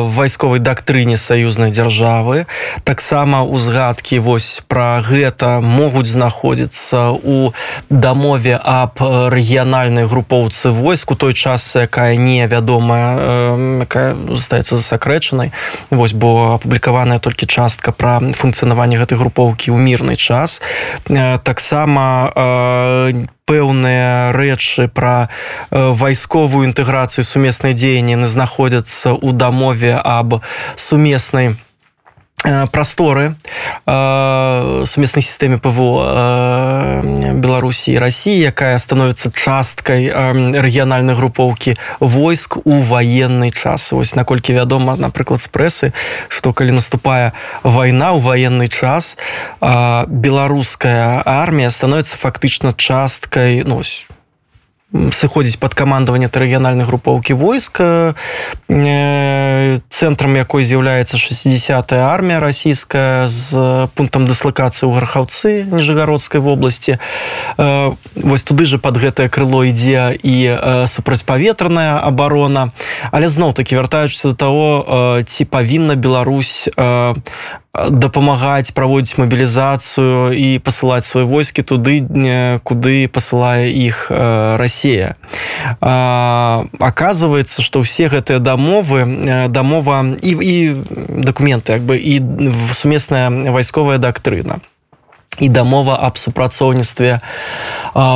вайсковай 0.04 0.60
дактрыне 0.60 1.16
саюзнай 1.16 1.72
дзяржавы. 1.72 2.44
Таксама 2.84 3.40
узгадкі 3.48 4.20
вось 4.20 4.60
пра 4.68 5.00
гэта 5.00 5.64
могуць 5.64 6.12
знаходзіцца 6.12 7.16
у 7.16 7.56
дамове 7.88 8.60
аб 8.60 9.00
рэгіянальнай 9.00 10.04
групоўцы 10.04 10.68
войску 10.68 11.16
той 11.16 11.32
час 11.32 11.64
якая 11.80 12.20
невядомая 12.20 13.56
якая 13.88 14.12
застаецца 14.28 14.76
засакрэчанай. 14.76 15.56
Вось 15.88 16.12
бо 16.12 16.60
апублікаваная 16.60 17.16
толькі 17.16 17.48
частка 17.48 17.96
пра 17.96 18.20
функцыянаванне 18.20 19.00
гэтай 19.00 19.16
групоўкі 19.16 19.72
ў 19.72 19.80
мірны 19.80 20.20
час. 20.20 20.60
Таксама 21.08 22.28
у 22.36 23.21
пэўныя 23.46 24.32
рэчы 24.32 24.88
пра 24.88 25.28
вайсковую 25.70 26.64
інтэграцыю 26.68 27.24
сумеснай 27.24 27.74
дзеянні 27.74 28.26
знаходзяцца 28.26 29.12
ў 29.16 29.36
дамове 29.36 29.98
аб 29.98 30.40
сумеснай 30.76 31.56
прасторы 32.72 33.34
сумеснай 33.86 35.22
сістэме 35.22 35.58
ПВО 35.62 36.02
Беларусі 37.38 37.92
і 37.92 37.98
Росіі, 37.98 38.38
якая 38.50 38.78
становіцца 38.78 39.30
часткай 39.30 40.10
рэгіянальнай 40.58 41.14
групоўкі 41.14 41.76
войск 42.00 42.58
у 42.64 42.82
ваенны 42.82 43.50
час. 43.50 43.92
Вось 43.92 44.14
наколькі 44.14 44.52
вядома, 44.58 44.96
напрыклад 44.96 45.40
з 45.40 45.48
прэсы, 45.48 45.86
што 46.28 46.52
калі 46.52 46.78
наступае 46.78 47.32
вайна 47.62 48.14
ў 48.14 48.20
ваенны 48.22 48.66
час, 48.68 49.16
беларуская 49.60 51.22
армія 51.24 51.70
становіцца 51.70 52.18
фактычна 52.18 52.74
часткай 52.74 53.62
ну, 53.66 53.82
сыходзіць 54.92 55.56
под 55.56 55.74
камандаванне 55.74 56.28
рэгіянальнай 56.28 56.84
групоўкі 56.84 57.32
войска 57.32 58.14
э, 58.68 59.78
цэнтрам 59.88 60.36
якой 60.36 60.64
з'яўляецца 60.64 61.16
60 61.16 61.92
армія 61.92 62.40
расійская 62.40 63.28
з 63.28 63.88
пунктам 63.96 64.28
дыслакацыі 64.28 64.88
ў 64.88 64.92
гархаўцы 65.00 65.64
ніжагародскай 65.72 66.40
вобласці. 66.40 67.00
Э, 67.56 67.92
вось 68.14 68.44
туды 68.44 68.64
же 68.68 68.76
под 68.76 69.00
гэтае 69.00 69.32
крыло 69.32 69.64
ідзе 69.64 70.12
і 70.12 70.36
э, 70.52 70.86
супрацьпаветраная 70.86 71.96
абарона. 72.04 72.72
Але 73.10 73.28
зноў 73.32 73.56
таки 73.56 73.76
вяртаючыся 73.76 74.32
до 74.32 74.34
того 74.34 75.22
ці 75.24 75.44
павінна 75.44 75.96
Беларусь 75.96 76.68
дапамагаць 77.72 78.76
праводзіць 78.76 79.16
мабілізацыю 79.16 80.36
і 80.36 80.60
пасылаць 80.60 81.08
свае 81.08 81.24
войскі 81.24 81.64
туды 81.64 82.04
куды 82.68 83.08
пасылае 83.08 83.72
іх 83.72 84.12
Росія 84.60 85.16
оказывается 85.80 87.62
что 87.64 87.80
все 87.80 88.12
гэтыя 88.12 88.44
дамовы 88.44 89.48
дамова 89.48 90.04
і 90.20 90.36
і 90.36 90.56
документы 91.24 91.80
як 91.80 91.82
бы 91.88 91.96
і 91.96 92.20
сумесная 92.76 93.30
вайсковая 93.30 93.96
дактрына 93.96 94.60
і 95.40 95.48
дамова 95.48 95.98
аб 96.02 96.18
супрацоўніцтве 96.18 97.20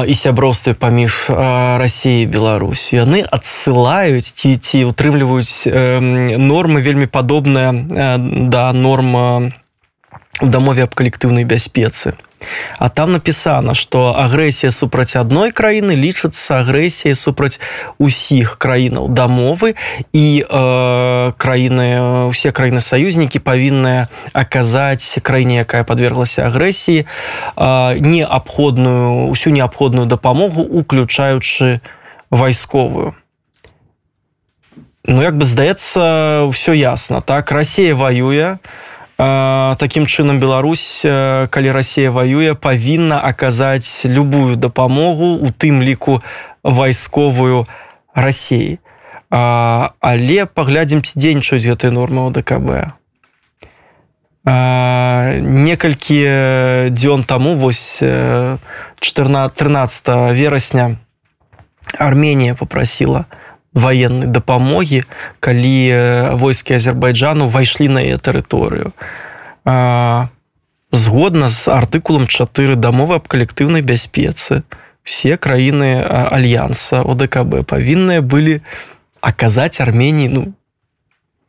і 0.06 0.14
сяброўстве 0.14 0.74
паміж 0.74 1.30
рассіяй 1.30 2.26
Беларусь 2.26 2.92
яны 2.92 3.22
адсылаюць 3.24 4.32
ці 4.32 4.56
ці 4.56 4.84
утрымліваюць 4.90 5.68
нормы 6.40 6.82
вельмі 6.82 7.06
падобныя 7.06 7.72
да 8.52 8.72
норма 8.72 9.52
у 10.42 10.46
дамове 10.46 10.84
аб 10.84 10.94
калектыўнай 10.94 11.44
бяспецы 11.44 12.12
А 12.78 12.88
там 12.88 13.12
напісана, 13.12 13.74
што 13.74 14.12
агрэсія 14.12 14.70
супраць 14.70 15.16
адной 15.16 15.50
краіны 15.50 15.96
лічыцца 15.96 16.60
агрэсіяй 16.60 17.16
супраць 17.16 17.58
усіх 17.98 18.58
краінаў 18.58 19.08
дамовы 19.08 19.74
і 20.12 20.26
э, 20.44 21.32
краіны 21.36 21.88
усе 22.28 22.52
краіны 22.52 22.80
саюзнікі 22.80 23.40
павінныя 23.40 24.08
аказаць 24.32 25.18
краіне, 25.22 25.64
якая 25.64 25.84
подверглася 25.84 26.46
агрэсіі 26.46 27.04
э, 27.04 27.06
неабходную 28.00 29.28
усю 29.28 29.50
неабходную 29.50 30.06
дапамогу, 30.06 30.62
уключаючы 30.62 31.80
вайсковую. 32.30 33.14
ну 35.06 35.22
як 35.22 35.38
бы 35.38 35.44
здаецца 35.44 36.48
все 36.52 36.74
ясно 36.74 37.22
так 37.22 37.50
Россия 37.52 37.94
воюе 37.94 38.58
таким 39.16 40.06
чынам 40.06 40.40
Беларусь 40.40 41.00
калі 41.02 41.70
Россия 41.72 42.10
воюе 42.10 42.54
павінна 42.54 43.20
аказаць 43.20 44.04
любую 44.04 44.56
дапамогу 44.56 45.40
у 45.40 45.48
тым 45.48 45.80
ліку 45.82 46.20
вайсковую 46.62 47.64
России 48.12 48.78
але 49.30 50.44
паглядзім 50.46 51.00
ці 51.00 51.16
дзейнічаюць 51.16 51.64
гэтай 51.64 51.90
нормы 51.90 52.28
ОДКБ 52.28 52.92
некалькі 55.40 56.20
дзён 56.92 57.24
таму 57.24 57.56
вось 57.56 58.04
14 58.04 59.54
13 59.56 60.36
верасня 60.36 61.00
Арменія 61.98 62.54
попрасіла 62.54 63.24
военной 63.76 64.26
дапамогі 64.26 65.04
калі 65.40 65.76
войскі 66.40 66.80
азербайджану 66.80 67.52
ўвайшлі 67.52 67.92
на 67.92 68.00
яе 68.00 68.16
тэрыторыю 68.16 68.96
згодна 70.92 71.52
з 71.52 71.68
артыкулам 71.68 72.24
4 72.24 72.80
дамовы 72.80 73.20
аб 73.20 73.28
калектыўнай 73.28 73.84
бяспецы 73.84 74.64
все 75.04 75.36
краіны 75.36 76.00
альянса 76.08 77.04
ОДКБ 77.04 77.68
павінныя 77.68 78.24
былі 78.24 78.64
аказаць 79.20 79.76
армении 79.84 80.32
ну 80.32 80.56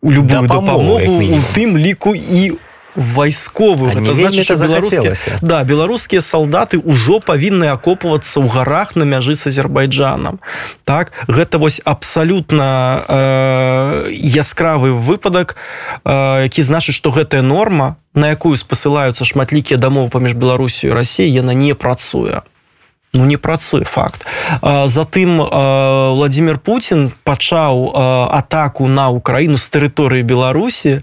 любую 0.03 0.43
дапамогу 0.51 0.99
у 0.99 1.41
тым 1.55 1.79
ліку 1.79 2.11
і 2.11 2.59
у 2.59 2.66
вайсковых. 2.97 3.95
Это 3.95 4.13
значит 4.13 4.49
беларускія 4.49 5.15
да. 5.41 5.63
Беларускія 5.63 6.21
солдаты 6.21 6.81
ўжо 6.81 7.21
павінны 7.21 7.69
акопвацца 7.69 8.41
ў 8.41 8.49
гарах 8.49 8.97
на 8.97 9.05
мяжы 9.05 9.37
с 9.37 9.45
азербайджанам 9.45 10.41
так 10.83 11.13
гэта 11.29 11.61
вось 11.61 11.77
абсалютна 11.85 13.05
э, 13.07 14.09
яскравы 14.11 14.97
выпадак 14.97 15.55
э, 16.03 16.49
які 16.49 16.61
значыць 16.65 16.97
что 16.97 17.13
гэтая 17.13 17.45
норма 17.45 18.01
на 18.17 18.33
якую 18.33 18.57
спасылаюцца 18.57 19.29
шматлікія 19.29 19.77
дамовы 19.77 20.09
паміж 20.09 20.33
беларусію 20.33 20.97
Росіі 20.97 21.29
яна 21.29 21.53
не 21.53 21.77
працуе. 21.77 22.41
Ну, 23.13 23.25
не 23.25 23.37
працуе 23.37 23.85
факт. 23.85 24.25
Затым 24.61 25.37
владимир 25.37 26.57
Путін 26.57 27.13
пачаў 27.23 27.93
атаку 28.33 28.87
на 28.87 29.09
украіну 29.09 29.57
з 29.57 29.69
тэрыторыі 29.69 30.25
беларусі 30.25 31.01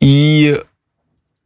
і 0.00 0.14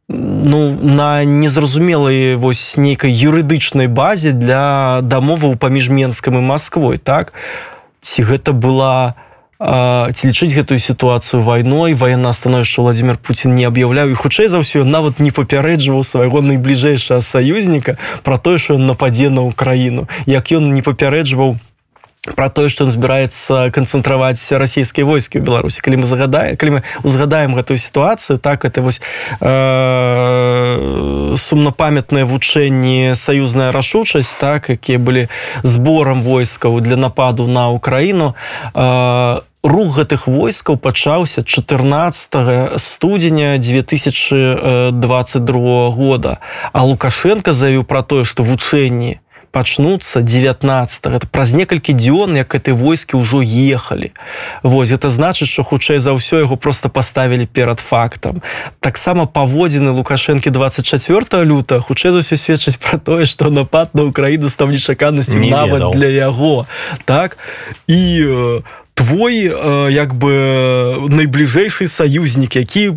ну 0.09 0.75
на 0.81 1.23
незразумелай 1.23 2.35
вось 2.35 2.77
нейкай 2.77 3.13
юрыдычнай 3.13 3.87
базе 3.87 4.31
для 4.33 5.01
дамоваў 5.03 5.55
паміж 5.55 5.89
менскам 5.89 6.37
і 6.37 6.41
москвой 6.41 6.97
так? 6.97 7.33
Ці 8.01 8.23
гэта 8.23 8.51
была 8.51 9.13
ці 9.59 10.23
лічыць 10.23 10.55
гэтую 10.55 10.79
сітуацыю 10.79 11.43
вайной? 11.43 11.93
Военно 11.93 12.33
становішча 12.33 12.81
владимир 12.81 13.17
Путін 13.17 13.53
не 13.55 13.67
аб'яўляю 13.67 14.15
хутчэй 14.15 14.47
за 14.47 14.63
ўсё 14.63 14.87
нават 14.87 15.19
не 15.19 15.29
папярэджваў 15.29 16.01
свайго 16.01 16.41
найбліжэйшага 16.41 17.21
саюзніка 17.21 17.99
про 18.23 18.37
тое 18.37 18.57
що 18.57 18.79
ён 18.81 18.87
нападзе 18.87 19.29
на 19.29 19.45
ўкраіну 19.45 20.07
як 20.25 20.49
ён 20.55 20.73
не 20.73 20.81
папярэджваў 20.81 21.59
про 22.35 22.49
тое 22.49 22.69
что 22.69 22.83
он 22.83 22.91
збіраецца 22.91 23.71
канцэнтраваць 23.71 24.51
расійскія 24.51 25.05
войскі 25.07 25.39
ў 25.39 25.43
беларусі. 25.47 25.79
Калі 25.79 26.03
мы 26.03 26.05
загадае 26.05 26.59
калі 26.59 26.79
мы 26.79 26.83
узгадаем 27.03 27.55
гэтую 27.55 27.77
сітуацыю 27.79 28.39
так 28.39 28.65
это 28.65 28.81
вось 28.83 29.01
э, 29.39 31.35
сумнапамятныя 31.39 32.25
вучэнні 32.27 33.15
саюзная 33.15 33.71
рашучасць 33.71 34.35
так 34.35 34.69
якія 34.69 34.99
былі 34.99 35.29
зборам 35.63 36.23
войскаў 36.23 36.81
для 36.83 36.97
нападу 36.99 37.47
на 37.47 37.69
украіну. 37.71 38.35
Э, 38.75 39.39
рух 39.63 39.95
гэтых 39.95 40.27
войскаў 40.27 40.75
пачаўся 40.75 41.43
14 41.43 42.79
студзеня 42.79 43.57
2022 43.57 45.89
года. 45.89 46.37
А 46.73 46.83
лукашенко 46.83 47.53
заявіў 47.53 47.83
про 47.83 48.03
тое 48.03 48.25
что 48.25 48.43
вучэнні 48.43 49.19
пачнуцца 49.51 50.21
19 50.21 51.05
это 51.05 51.27
праз 51.27 51.53
некалькі 51.53 51.93
дзён 51.93 52.35
як 52.37 52.55
этой 52.55 52.73
войскі 52.73 53.17
ўжо 53.17 53.41
ехалі. 53.41 54.11
Вось 54.63 54.91
это 54.91 55.09
значыць 55.09 55.49
что 55.49 55.63
хутчэй 55.63 55.99
за 55.99 56.13
ўсё 56.13 56.45
яго 56.45 56.55
просто 56.55 56.89
поставілі 56.89 57.45
перад 57.45 57.79
фактам. 57.79 58.41
Таксама 58.79 59.25
паводзіны 59.25 59.91
лукашэнкі 59.91 60.49
24 60.49 61.43
люта 61.43 61.81
хутчэй 61.81 62.11
за 62.11 62.19
ўсё 62.19 62.37
сведчыць 62.37 62.77
про 62.77 62.97
тое 62.99 63.25
что 63.25 63.49
напад 63.49 63.89
на 63.93 64.03
украіну 64.05 64.49
стаў 64.49 64.69
нечаканасцю 64.69 65.39
нават 65.39 65.73
ведал. 65.73 65.93
для 65.93 66.07
яго. 66.07 66.67
Так? 67.05 67.37
І 67.87 68.25
твой 68.99 69.47
як 69.93 70.11
бы 70.11 71.07
найбліжэйшы 71.07 71.87
саюзнік 71.87 72.59
які 72.59 72.91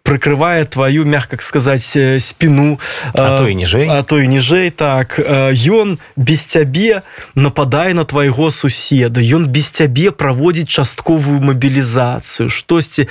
прыкрывае 0.00 0.64
твою 0.64 1.04
мягко 1.04 1.36
сказаць 1.40 1.92
спину 2.24 2.80
а 3.12 3.36
то 3.36 3.48
і 3.48 3.54
ніжэй. 3.54 3.88
а 3.88 4.02
то 4.02 4.20
і 4.20 4.28
ніжэй 4.28 4.70
так. 4.70 5.20
Ён 5.20 6.00
без 6.16 6.48
цябе 6.48 7.04
нападае 7.34 7.92
на 7.92 8.04
твайго 8.04 8.50
суседа. 8.50 9.20
Ён 9.20 9.48
без 9.48 9.68
цябе 9.68 10.10
праводзіць 10.10 10.72
частковую 10.72 11.40
мабілізацыю. 11.40 12.48
Штосьці 12.48 13.08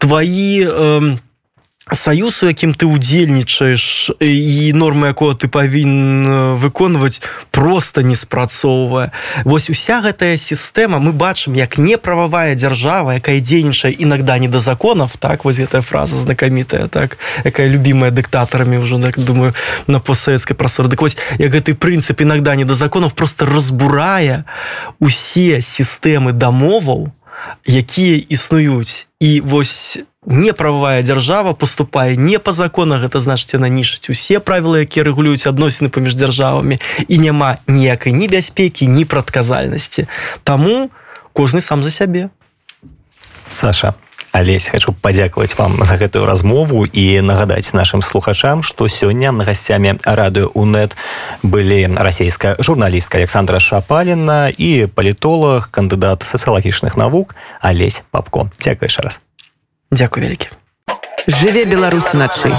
твои 0.00 0.64
там 0.64 1.29
саюз 1.92 2.42
у 2.42 2.46
якім 2.46 2.74
ты 2.74 2.86
удзельнічаеш 2.86 4.12
і 4.20 4.72
нормы 4.72 5.10
якого 5.10 5.34
ты 5.34 5.48
павінен 5.48 6.56
выконваць 6.56 7.22
просто 7.50 8.02
не 8.02 8.14
спрацоўвае. 8.14 9.10
Вось 9.44 9.70
уся 9.70 10.00
гэтая 10.00 10.36
сістэма 10.36 10.98
мы 10.98 11.12
бачым 11.12 11.54
як 11.54 11.78
неправавая 11.78 12.54
дзяржава 12.54 13.18
якая 13.18 13.40
дзейнічае 13.40 13.92
іногда 13.92 14.38
не 14.38 14.48
да 14.48 14.60
законов 14.60 15.16
так 15.18 15.44
вось 15.44 15.58
гэтая 15.58 15.82
фраза 15.82 16.16
знакамітая 16.16 16.88
так 16.88 17.18
якая 17.44 17.68
любимая 17.68 18.10
дыктатарамі 18.10 18.78
ўжо 18.78 19.00
так 19.02 19.18
думаю 19.18 19.54
на 19.86 20.00
постсавецкай 20.00 20.56
прасторы. 20.56 20.88
Дык 20.88 21.00
вось 21.00 21.18
як 21.38 21.50
гэты 21.50 21.74
прынцып 21.74 22.22
іногда 22.22 22.54
не 22.54 22.64
да 22.64 22.74
законов 22.74 23.12
просто 23.12 23.46
разбурае 23.46 24.44
усе 25.00 25.60
сістэмы 25.60 26.32
дамоваў 26.32 27.12
якія 27.66 28.22
існуюць. 28.28 29.06
І 29.20 29.40
вось 29.40 29.98
неправавая 30.26 31.02
дзяржава 31.02 31.52
поступае 31.54 32.16
не 32.16 32.38
по 32.38 32.52
законах 32.52 33.00
гэта 33.00 33.20
значыць 33.24 33.56
яна 33.56 33.72
нішыць 33.72 34.12
усе 34.12 34.36
правілы 34.36 34.84
якія 34.84 35.08
рэгулююць 35.08 35.48
адносіны 35.48 35.88
паміж 35.88 36.12
дзяржавамі 36.12 36.76
і 37.08 37.16
няма 37.18 37.56
ніякай 37.66 38.12
небяспекі 38.12 38.86
ні 38.86 39.04
прадказальнасці 39.08 40.06
Таму 40.44 40.90
кожны 41.32 41.60
сам 41.60 41.82
за 41.82 41.90
сябе. 41.90 42.28
Саша 43.48 43.94
Алесь 44.32 44.68
хочу 44.68 44.92
падзякаваць 44.92 45.56
вам 45.58 45.80
за 45.82 45.96
гэтую 45.96 46.22
размову 46.28 46.84
і 46.84 47.20
нагадаць 47.24 47.72
нашим 47.72 48.04
слухачам 48.04 48.62
што 48.62 48.92
сёння 48.92 49.32
на 49.32 49.48
гасцямі 49.48 49.98
радыё 50.04 50.52
унет 50.54 51.00
былі 51.42 51.88
расійская 51.96 52.54
журналістка 52.60 53.18
Александра 53.18 53.58
шапаліна 53.58 54.52
і 54.52 54.86
палітолог 54.86 55.72
кандыдат 55.72 56.28
сацыялагічных 56.28 57.00
навук 57.00 57.34
Алесь 57.60 58.04
папко 58.12 58.50
дзякуеш 58.60 59.00
раз 59.00 59.20
Дзякуй 59.90 60.22
вялікі. 60.22 60.48
Жыве 61.26 61.64
Беларусь 61.64 62.12
начай. 62.14 62.54